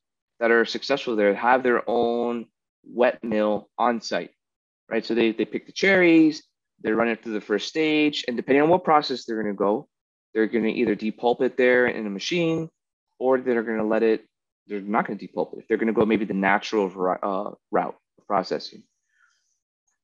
[0.44, 2.44] that are successful there have their own
[2.86, 4.28] wet mill on site,
[4.90, 5.02] right?
[5.02, 6.42] So they they pick the cherries,
[6.82, 9.58] they run it through the first stage, and depending on what process they're going to
[9.58, 9.88] go,
[10.34, 12.68] they're going to either depulp it there in a machine
[13.18, 14.26] or they're going to let it,
[14.66, 15.64] they're not going to depulp it.
[15.66, 16.88] They're going to go maybe the natural
[17.22, 18.82] uh, route of processing.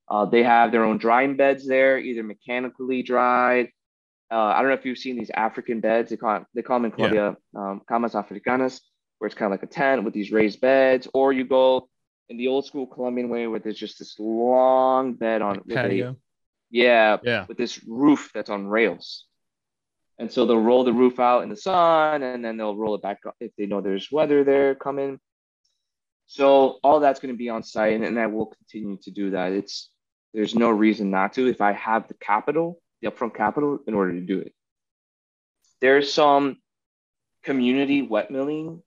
[0.08, 3.68] Uh, they have their own drying beds there, either mechanically dried.
[4.32, 6.08] Uh, I don't know if you've seen these African beds.
[6.08, 7.60] They call, they call them in Colombia yeah.
[7.60, 8.80] um, camas africanas,
[9.20, 11.06] where it's kind of like a tent with these raised beds.
[11.12, 11.88] Or you go
[12.30, 16.10] in the old school Colombian way where there's just this long bed on like patio.
[16.10, 16.16] A,
[16.70, 19.26] yeah, yeah, with this roof that's on rails.
[20.18, 23.02] And so they'll roll the roof out in the sun and then they'll roll it
[23.02, 25.18] back up if they know there's weather there coming.
[26.26, 29.30] So all that's going to be on site and, and I will continue to do
[29.30, 29.52] that.
[29.52, 29.90] It's
[30.32, 34.12] there's no reason not to if I have the capital, the upfront capital in order
[34.12, 34.54] to do it.
[35.80, 36.58] There's some
[37.42, 38.82] community wet milling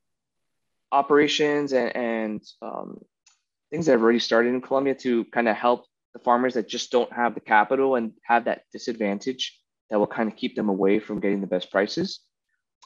[0.94, 3.00] operations and, and um,
[3.72, 6.91] things that have already started in Colombia to kind of help the farmers that just
[6.91, 11.00] don't have the capital and have that disadvantage that will kind of keep them away
[11.00, 12.20] from getting the best prices.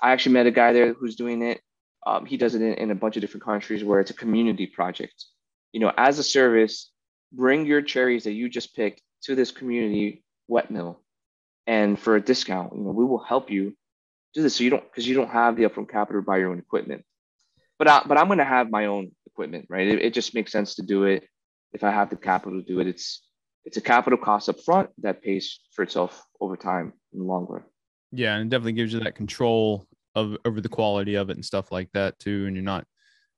[0.02, 1.60] I actually met a guy there who's doing it.
[2.06, 4.66] Um, he does it in, in a bunch of different countries where it's a community
[4.66, 5.26] project.
[5.74, 6.90] You know, as a service,
[7.34, 11.02] bring your cherries that you just picked to this community wet mill,
[11.66, 13.76] and for a discount, you know, we will help you
[14.34, 14.56] do this.
[14.56, 17.04] So you don't because you don't have the upfront capital to buy your own equipment.
[17.80, 19.88] But I, but I'm going to have my own equipment, right?
[19.88, 21.28] It, it just makes sense to do it
[21.74, 22.88] if I have the capital to do it.
[22.88, 23.22] It's
[23.66, 27.46] it's a capital cost up front that pays for itself over time in the long
[27.50, 27.64] run.
[28.12, 31.46] Yeah, and it definitely gives you that control of over the quality of it and
[31.46, 32.46] stuff like that too.
[32.48, 32.86] And you're not,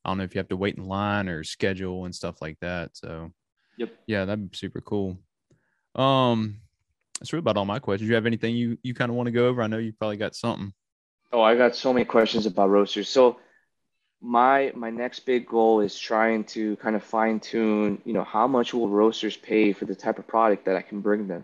[0.05, 2.57] I don't know if you have to wait in line or schedule and stuff like
[2.61, 2.95] that.
[2.95, 3.31] So,
[3.77, 5.17] yep, yeah, that'd be super cool.
[5.95, 6.61] Um,
[7.19, 8.05] that's really about all my questions.
[8.05, 9.63] Do you have anything you you kind of want to go over?
[9.63, 10.71] I know you probably got something.
[11.33, 13.09] Oh, I got so many questions about roasters.
[13.09, 13.39] So
[14.21, 18.47] my my next big goal is trying to kind of fine tune you know how
[18.47, 21.43] much will roasters pay for the type of product that i can bring them?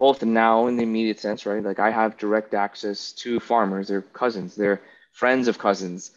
[0.00, 1.62] Both now in the immediate sense right?
[1.62, 3.88] Like i have direct access to farmers.
[3.88, 4.56] They're cousins.
[4.56, 4.82] They're
[5.12, 6.10] friends of cousins.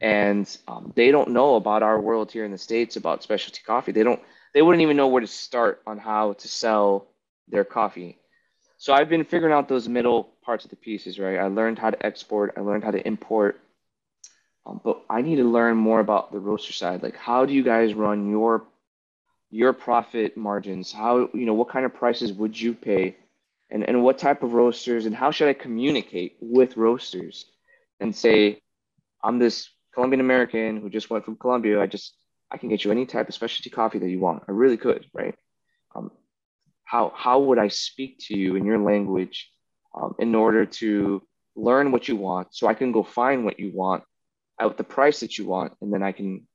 [0.00, 3.92] And um, they don't know about our world here in the states about specialty coffee.
[3.92, 4.20] They don't
[4.54, 7.06] they wouldn't even know where to start on how to sell
[7.48, 8.18] their coffee.
[8.78, 11.38] So i've been figuring out those middle parts of the pieces right?
[11.38, 12.54] I learned how to export.
[12.56, 13.61] I learned how to import
[14.64, 17.02] um, but I need to learn more about the roaster side.
[17.02, 18.64] Like, how do you guys run your
[19.50, 20.92] your profit margins?
[20.92, 23.16] How you know what kind of prices would you pay,
[23.70, 27.46] and and what type of roasters, and how should I communicate with roasters,
[28.00, 28.60] and say,
[29.22, 31.80] I'm this Colombian American who just went from Colombia.
[31.80, 32.14] I just
[32.50, 34.44] I can get you any type of specialty coffee that you want.
[34.48, 35.34] I really could, right?
[35.96, 36.12] Um,
[36.84, 39.50] how how would I speak to you in your language
[39.92, 41.20] um, in order to
[41.56, 44.04] learn what you want, so I can go find what you want
[44.70, 46.46] at the price that you want, and then I can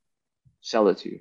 [0.61, 1.19] sell it to you.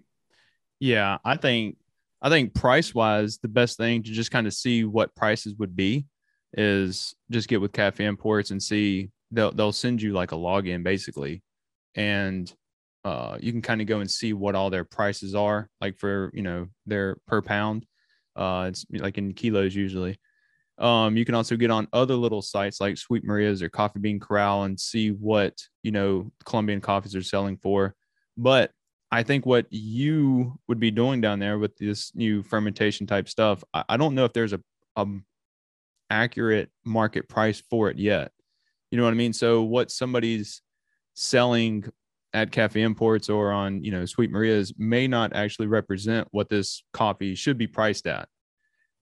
[0.81, 1.77] Yeah, I think
[2.23, 5.77] I think price wise, the best thing to just kind of see what prices would
[5.77, 6.07] be
[6.53, 10.83] is just get with Cafe Imports and see they'll they'll send you like a login
[10.83, 11.43] basically,
[11.95, 12.53] and
[13.05, 16.31] uh, you can kind of go and see what all their prices are like for
[16.35, 17.87] you know their per pound.
[18.35, 20.19] Uh, it's like in kilos usually.
[20.79, 24.21] Um, you can also get on other little sites like Sweet Maria's or Coffee Bean
[24.21, 27.95] Corral and see what you know Colombian coffees are selling for.
[28.37, 28.71] But
[29.11, 33.65] I think what you would be doing down there with this new fermentation type stuff,
[33.73, 34.61] I, I don't know if there's a,
[34.97, 35.07] a
[36.11, 38.33] accurate market price for it yet.
[38.91, 39.33] You know what I mean?
[39.33, 40.61] So what somebody's
[41.15, 41.91] selling
[42.33, 46.83] at Cafe Imports or on, you know, Sweet Maria's may not actually represent what this
[46.93, 48.29] coffee should be priced at.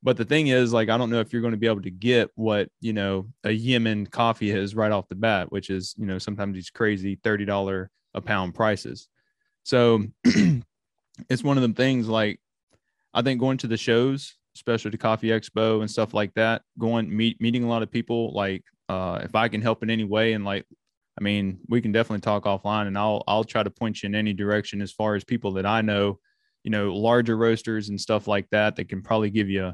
[0.05, 1.91] But the thing is, like, I don't know if you're going to be able to
[1.91, 6.05] get what, you know, a Yemen coffee is right off the bat, which is, you
[6.05, 9.09] know, sometimes these crazy $30 a pound prices.
[9.63, 10.05] So
[11.31, 12.39] it's one of them things like
[13.15, 17.15] I think going to the shows, especially to Coffee Expo and stuff like that, going
[17.15, 20.35] meet meeting a lot of people, like uh if I can help in any way
[20.35, 20.67] and like
[21.19, 24.15] I mean, we can definitely talk offline and I'll I'll try to point you in
[24.15, 26.19] any direction as far as people that I know,
[26.63, 29.73] you know, larger roasters and stuff like that that can probably give you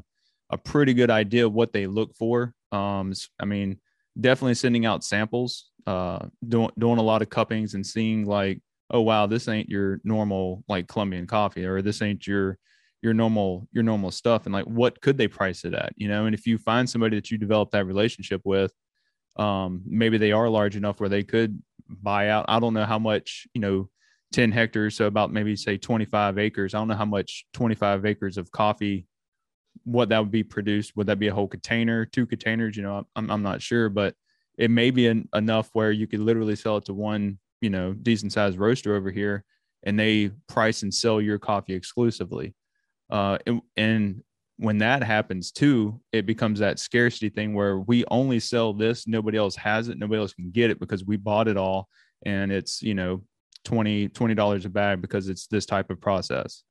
[0.51, 2.53] a, pretty good idea of what they look for.
[2.71, 3.79] Um I mean,
[4.19, 9.01] definitely sending out samples, uh doing doing a lot of cuppings and seeing like oh
[9.01, 12.57] wow this ain't your normal like colombian coffee or this ain't your
[13.01, 14.45] your normal your normal stuff.
[14.45, 16.25] And like what could they price it at you know?
[16.25, 18.73] And if you find somebody that you develop that relationship with
[19.37, 22.99] um maybe they are large enough where they could buy out i don't know how
[22.99, 23.89] much you know
[24.31, 26.73] 10 hectares so about maybe say 25 acres.
[26.73, 29.07] I don't know how much 25 acres of coffee
[29.83, 30.95] what that would be produced.
[30.95, 32.77] Would that be a whole container two containers?
[32.77, 34.15] You know i'm, I'm not sure but
[34.57, 37.93] it may be an, enough where you could literally sell it to one you know
[37.93, 39.43] decent sized roaster over here
[39.83, 42.53] and they price and sell your coffee exclusively.
[43.09, 44.23] Uh, and, and
[44.57, 49.37] when that happens too it becomes that scarcity thing where we only sell this nobody
[49.37, 51.89] else has it nobody else can get it because we bought it all
[52.27, 53.23] and it's you know
[53.65, 56.63] 20 dollars a bag because it's this type of process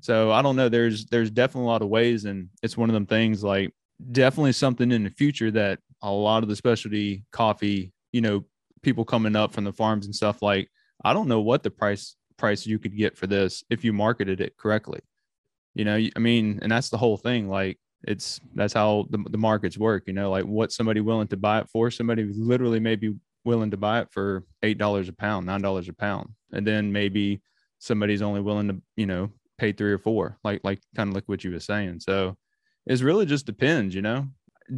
[0.00, 2.94] so i don't know there's there's definitely a lot of ways and it's one of
[2.94, 3.72] them things like
[4.10, 8.44] definitely something in the future that a lot of the specialty coffee you know
[8.82, 10.68] people coming up from the farms and stuff like
[11.04, 14.40] i don't know what the price price you could get for this if you marketed
[14.40, 14.98] it correctly.
[15.74, 19.38] You know i mean and that's the whole thing like it's that's how the, the
[19.38, 22.96] markets work you know like what somebody willing to buy it for somebody literally may
[22.96, 23.14] be
[23.44, 26.92] willing to buy it for eight dollars a pound nine dollars a pound and then
[26.92, 27.40] maybe
[27.78, 29.30] somebody's only willing to you know
[29.62, 32.36] pay three or four like like kind of like what you were saying so
[32.84, 34.26] it's really just depends you know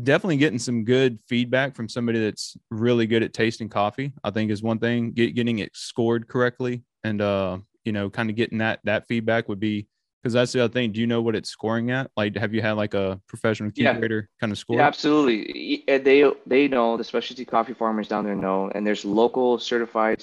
[0.03, 4.51] definitely getting some good feedback from somebody that's really good at tasting coffee i think
[4.51, 7.57] is one thing Get, getting it scored correctly and uh
[7.87, 9.89] you know kind of getting that that feedback would be
[10.23, 12.61] because that's the other thing do you know what it's scoring at like have you
[12.61, 13.95] had like a professional Q Yeah.
[13.99, 15.83] grader kind of score Yeah, absolutely.
[15.87, 20.23] They they know the specialty coffee farmers down there know, and there's local certified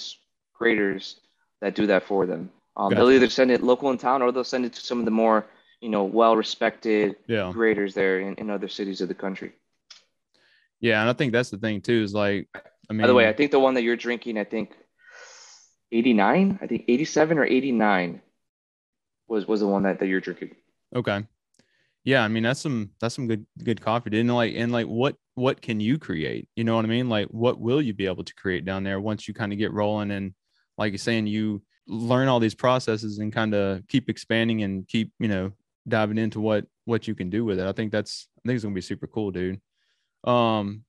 [0.54, 1.20] graders
[1.62, 2.52] that do that for them.
[2.78, 2.96] Um, Gotcha.
[3.02, 5.12] They'll either send it local in town or they'll send it to some of the
[5.12, 5.46] more
[5.82, 9.52] you know well respected yeah graders there in, in other cities of the country.
[10.80, 12.48] yeah and i think that's the thing too is like
[12.90, 14.72] i mean By the way, I think the one that you're drinking, I think
[15.92, 18.22] 89, I think 87 or 89
[19.28, 20.56] was was the one that, that you're drinking.
[20.96, 21.26] Okay.
[22.04, 24.10] Yeah, I mean that's some that's some good good coffee.
[24.10, 26.48] Didn't like and like what what can you create?
[26.56, 27.10] You know what I mean?
[27.10, 29.74] Like what will you be able to create down there once you kind of get
[29.74, 30.34] rolling and
[30.78, 35.12] like you're saying you learn all these processes and kind of keep expanding and keep,
[35.20, 35.52] you know,
[35.88, 37.68] diving into what what you can do with it.
[37.68, 39.60] I think that's I think it's to be super cool, dude.
[40.24, 40.84] Um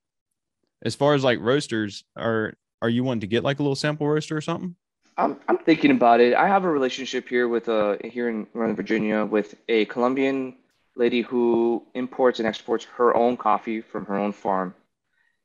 [0.84, 4.08] as far as like roasters are are you wanting to get like a little sample
[4.08, 4.76] roaster or something?
[5.16, 6.34] I'm, I'm thinking about it.
[6.34, 10.56] I have a relationship here with uh here in Northern Virginia with a Colombian
[10.96, 14.74] lady who imports and exports her own coffee from her own farm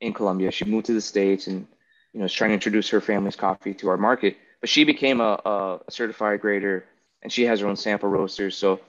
[0.01, 0.51] in Colombia.
[0.51, 1.67] She moved to the States and
[2.13, 4.37] you know is trying to introduce her family's coffee to our market.
[4.61, 6.85] But she became a, a, certified grader
[7.21, 8.57] and she has her own sample roasters.
[8.57, 8.79] So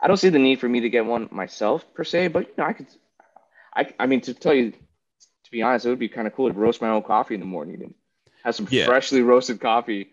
[0.00, 2.54] I don't see the need for me to get one myself per se, but you
[2.58, 2.86] know I could
[3.74, 6.52] I I mean to tell you to be honest, it would be kind of cool
[6.52, 7.94] to roast my own coffee in the morning and
[8.44, 8.84] have some Yeah.
[8.84, 10.12] freshly roasted coffee.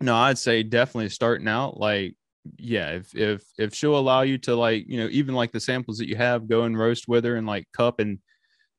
[0.00, 2.16] No, I'd say definitely starting out like
[2.56, 5.98] yeah, if if if she'll allow you to like, you know, even like the samples
[5.98, 8.18] that you have go and roast with her and like cup and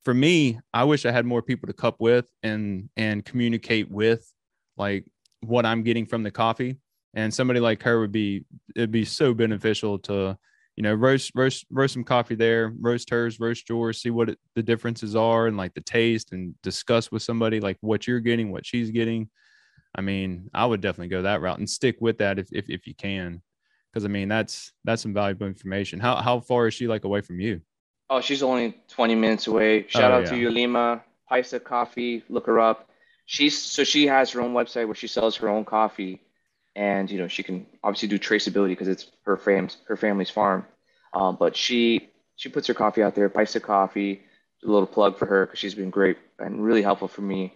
[0.04, 4.30] for me, I wish I had more people to cup with and and communicate with
[4.76, 5.06] like
[5.44, 6.78] what I'm getting from the coffee.
[7.14, 10.36] And somebody like her would be it'd be so beneficial to,
[10.76, 14.40] you know, roast roast roast some coffee there, roast hers, roast yours, see what it,
[14.56, 18.52] the differences are and like the taste and discuss with somebody like what you're getting,
[18.52, 19.30] what she's getting.
[19.96, 22.88] I mean, I would definitely go that route and stick with that if if, if
[22.88, 23.44] you can.
[23.92, 26.00] Because I mean, that's that's some valuable information.
[26.00, 27.62] How how far is she like away from you?
[28.10, 29.86] Oh, she's only 20 minutes away.
[29.88, 30.50] Shout Oh, out to yeah.
[30.50, 32.24] Yulima, Paisa Coffee.
[32.28, 32.90] Look her up.
[33.26, 36.22] She's so she has her own website where she sells her own coffee,
[36.76, 40.66] and you know she can obviously do traceability because it's her family's her family's farm.
[41.14, 43.30] Um, but she she puts her coffee out there.
[43.30, 44.24] buys Paisa Coffee.
[44.64, 47.54] A little plug for her because she's been great and really helpful for me.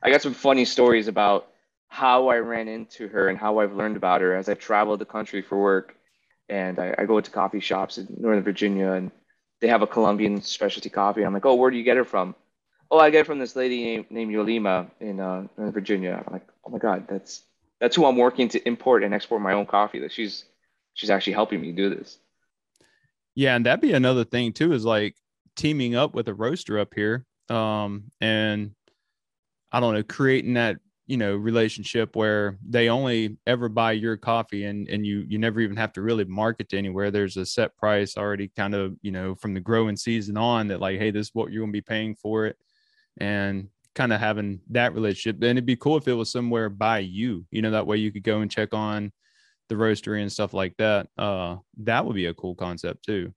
[0.00, 1.48] I got some funny stories about
[1.88, 5.04] how I ran into her and how I've learned about her as I've traveled the
[5.04, 5.96] country for work.
[6.48, 9.10] And I, I go to coffee shops in Northern Virginia and
[9.60, 11.24] they have a Colombian specialty coffee.
[11.24, 12.34] I'm like, oh, where do you get it from?
[12.94, 16.22] Oh, I get from this lady named, named Yolima in uh, Northern Virginia.
[16.24, 17.42] I'm like, oh my God, that's
[17.80, 19.98] that's who I'm working to import and export my own coffee.
[19.98, 20.44] That she's
[20.92, 22.20] she's actually helping me do this.
[23.34, 25.16] Yeah, and that'd be another thing too, is like
[25.56, 27.26] teaming up with a roaster up here.
[27.48, 28.76] Um, and
[29.72, 30.76] I don't know, creating that,
[31.08, 35.58] you know, relationship where they only ever buy your coffee and and you you never
[35.58, 37.10] even have to really market to anywhere.
[37.10, 40.78] There's a set price already kind of, you know, from the growing season on that
[40.78, 42.56] like, hey, this is what you're gonna be paying for it.
[43.18, 45.38] And kind of having that relationship.
[45.38, 48.10] Then it'd be cool if it was somewhere by you, you know, that way you
[48.10, 49.12] could go and check on
[49.68, 51.08] the roastery and stuff like that.
[51.16, 53.32] Uh, that would be a cool concept too.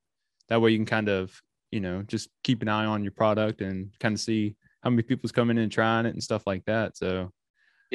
[0.50, 1.40] That way you can kind of,
[1.72, 5.04] you know, just keep an eye on your product and kind of see how many
[5.04, 6.98] people's coming in and trying it and stuff like that.
[6.98, 7.32] So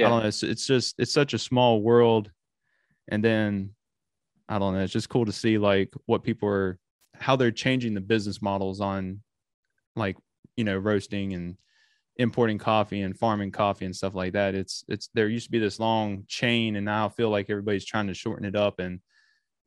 [0.06, 0.28] I don't know.
[0.28, 2.30] It's, it's just, it's such a small world.
[3.08, 3.70] And then
[4.48, 4.80] I don't know.
[4.80, 6.78] It's just cool to see like what people are,
[7.14, 9.20] how they're changing the business models on
[9.96, 10.16] like,
[10.56, 11.56] you know, roasting and
[12.16, 14.54] importing coffee and farming coffee and stuff like that.
[14.54, 17.84] It's it's there used to be this long chain, and now I feel like everybody's
[17.84, 18.78] trying to shorten it up.
[18.78, 19.00] And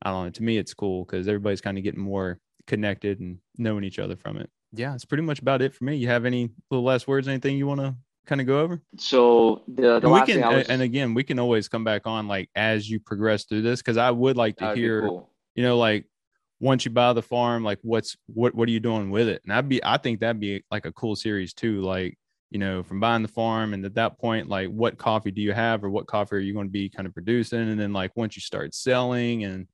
[0.02, 0.30] I don't know.
[0.30, 4.16] To me, it's cool because everybody's kind of getting more connected and knowing each other
[4.16, 4.50] from it.
[4.72, 5.96] Yeah, it's pretty much about it for me.
[5.96, 7.28] You have any little last words?
[7.28, 7.94] Anything you want to
[8.26, 8.82] kind of go over?
[8.98, 12.02] So the, the And we last can, was, and again, we can always come back
[12.06, 15.30] on like as you progress through this because I would like to that'd hear cool.
[15.54, 16.04] you know, like
[16.60, 19.42] once you buy the farm, like what's what what are you doing with it?
[19.44, 21.80] And I'd be I think that'd be like a cool series too.
[21.80, 22.18] Like,
[22.50, 25.52] you know, from buying the farm and at that point, like what coffee do you
[25.52, 27.68] have or what coffee are you going to be kind of producing?
[27.70, 29.66] And then like once you start selling and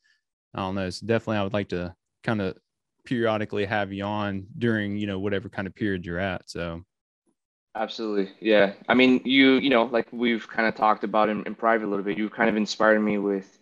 [0.55, 2.57] I don't know, it's definitely I would like to kind of
[3.05, 6.49] periodically have you on during, you know, whatever kind of period you're at.
[6.49, 6.83] So
[7.75, 8.33] Absolutely.
[8.41, 8.75] Yeah.
[8.89, 11.89] I mean, you, you know, like we've kind of talked about in, in private a
[11.89, 13.59] little bit, you've kind of inspired me with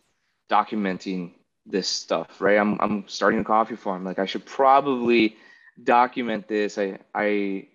[0.50, 1.32] documenting
[1.64, 2.58] this stuff, right?
[2.58, 4.04] I'm I'm starting a coffee farm.
[4.04, 5.36] Like I should probably
[5.82, 6.78] document this.
[6.78, 7.68] I I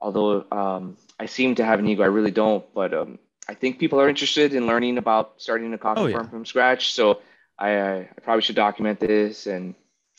[0.00, 3.18] although um I seem to have an ego, I really don't, but um
[3.48, 6.16] I think people are interested in learning about starting a coffee Oh, yeah.
[6.16, 6.92] farm from scratch.
[6.92, 7.20] So
[7.58, 9.74] I, I I probably should document this and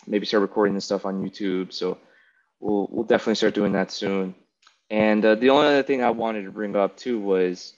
[0.07, 1.71] maybe start recording this stuff on YouTube.
[1.73, 1.97] So
[2.59, 4.35] we'll we'll definitely start doing that soon.
[4.89, 7.73] And uh, the only other thing I wanted to bring up too was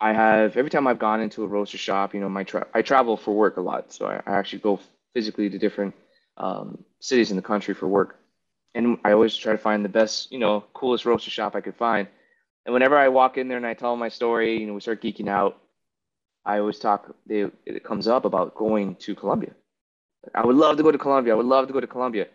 [0.00, 2.82] I have every time I've gone into a roaster shop, you know, my tra- I
[2.82, 4.80] travel for work a lot, so I, I actually go
[5.14, 5.94] physically to different
[6.38, 8.18] um, cities in the country for work,
[8.74, 11.76] and I always try to find the best, you know, coolest roaster shop I could
[11.76, 12.08] find.
[12.64, 15.02] And whenever I walk in there and I tell my story, you know, we start
[15.02, 15.58] geeking out.
[16.44, 17.14] I always talk.
[17.26, 19.52] They, it comes up about going to Colombia.
[20.34, 21.34] I would love to go to Colombia.
[21.34, 22.28] I would love to go to Colombia.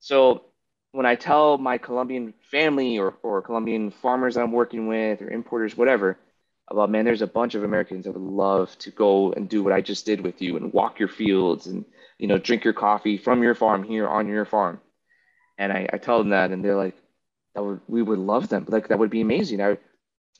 [0.00, 0.44] So
[0.92, 5.76] when I tell my Colombian family or, or Colombian farmers I'm working with or importers,
[5.76, 6.18] whatever,
[6.70, 9.72] about man, there's a bunch of Americans that would love to go and do what
[9.72, 11.84] I just did with you and walk your fields and
[12.18, 14.80] you know drink your coffee from your farm here on your farm.
[15.58, 16.96] And I, I tell them that, and they're like,
[17.54, 18.64] "That would we would love them.
[18.68, 19.60] Like that would be amazing.
[19.60, 19.76] I,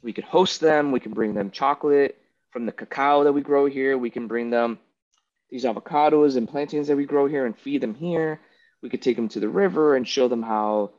[0.03, 0.93] we could host them.
[0.93, 2.17] We can bring them chocolate
[2.51, 3.99] from the cacao that we grow here.
[3.99, 4.79] We can bring them
[5.51, 8.41] these avocados and plantains that we grow here and feed them here.
[8.83, 10.93] We could take them to the river and show them how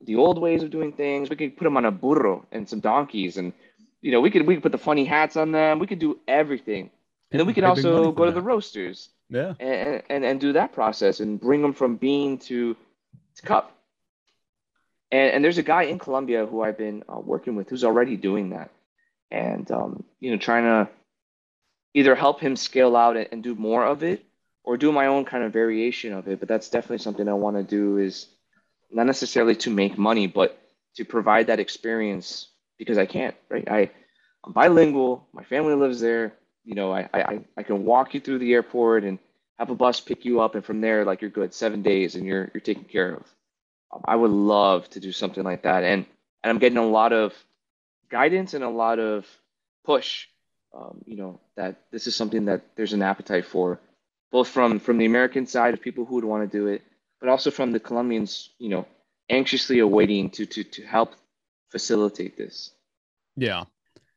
[0.00, 1.30] the old ways of doing things.
[1.30, 3.52] We could put them on a burro and some donkeys, and
[4.00, 5.78] you know, we could we could put the funny hats on them.
[5.78, 6.90] We could do everything,
[7.30, 9.54] and then we could pay big money also go to the roasters yeah.
[9.58, 12.76] and, and and do that process and bring them from bean to
[13.36, 13.76] to cup.
[15.10, 18.16] And and there's a guy in Colombia who I've been uh, working with who's already
[18.16, 18.70] doing that,
[19.30, 20.90] and um, you know, trying to
[21.94, 24.24] either help him scale out and, and do more of it,
[24.64, 26.40] or do my own kind of variation of it.
[26.40, 27.98] But that's definitely something I want to do.
[27.98, 28.26] Is
[28.90, 30.58] not necessarily to make money, but
[30.96, 33.36] to provide that experience because I can't.
[33.48, 33.68] Right?
[33.70, 33.90] I
[34.44, 35.26] I'm bilingual.
[35.32, 36.34] My family lives there.
[36.64, 39.18] You know, I I I can walk you through the airport and
[39.58, 42.26] have a bus pick you up, and from there, like you're good, seven days, and
[42.26, 43.26] you're you're taken care of.
[44.04, 46.06] I would love to do something like that, and
[46.42, 47.32] and I'm getting a lot of
[48.10, 49.26] guidance and a lot of
[49.84, 50.26] push.
[50.76, 53.80] Um, you know that this is something that there's an appetite for,
[54.32, 56.82] both from from the American side of people who would want to do it,
[57.20, 58.50] but also from the Colombians.
[58.58, 58.86] You know,
[59.30, 61.14] anxiously awaiting to to to help
[61.70, 62.72] facilitate this.
[63.36, 63.64] Yeah.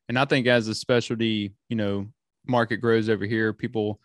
[0.10, 2.08] And I think as the specialty, you know,
[2.46, 4.00] market grows over here, people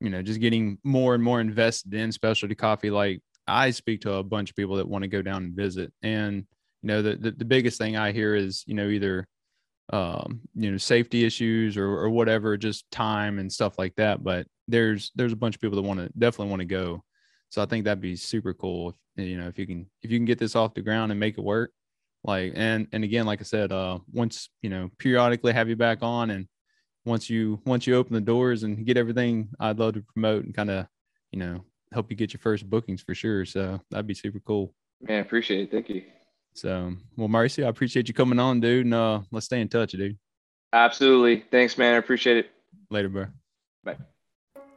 [0.00, 2.90] you know, just getting more and more invested in specialty coffee.
[2.90, 5.92] Like I speak to a bunch of people that want to go down and visit,
[6.02, 6.46] and
[6.82, 9.26] you know, the the, the biggest thing I hear is you know either
[9.92, 14.22] um, you know safety issues or or whatever, just time and stuff like that.
[14.22, 17.02] But there's there's a bunch of people that want to definitely want to go.
[17.50, 18.90] So I think that'd be super cool.
[19.16, 21.20] If, you know, if you can if you can get this off the ground and
[21.20, 21.70] make it work,
[22.24, 25.98] like and and again, like I said, uh, once you know, periodically have you back
[26.02, 26.48] on, and
[27.04, 30.54] once you once you open the doors and get everything, I'd love to promote and
[30.54, 30.86] kind of
[31.32, 33.44] you know help you get your first bookings for sure.
[33.44, 34.74] So that'd be super cool.
[35.00, 35.70] Man, appreciate it.
[35.70, 36.02] Thank you.
[36.54, 38.86] So, well, Marcy, I appreciate you coming on, dude.
[38.86, 40.16] And uh, let's stay in touch, dude.
[40.72, 41.44] Absolutely.
[41.50, 41.94] Thanks, man.
[41.94, 42.50] I appreciate it.
[42.90, 43.26] Later, bro.
[43.82, 43.96] Bye.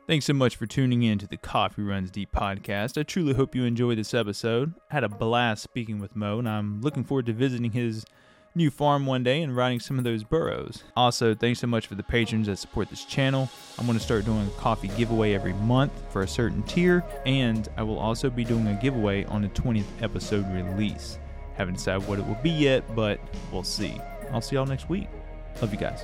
[0.08, 2.98] Thanks so much for tuning in to the Coffee Runs Deep podcast.
[2.98, 4.74] I truly hope you enjoyed this episode.
[4.90, 8.06] I had a blast speaking with Mo, and I'm looking forward to visiting his
[8.58, 10.84] new farm one day and riding some of those burros.
[10.96, 13.50] Also, thanks so much for the patrons that support this channel.
[13.78, 17.70] I'm going to start doing a coffee giveaway every month for a certain tier, and
[17.78, 21.20] I will also be doing a giveaway on the 20th episode release.
[21.56, 23.20] Haven't decided what it will be yet, but
[23.52, 24.00] we'll see.
[24.32, 25.08] I'll see y'all next week.
[25.62, 26.04] Love you guys.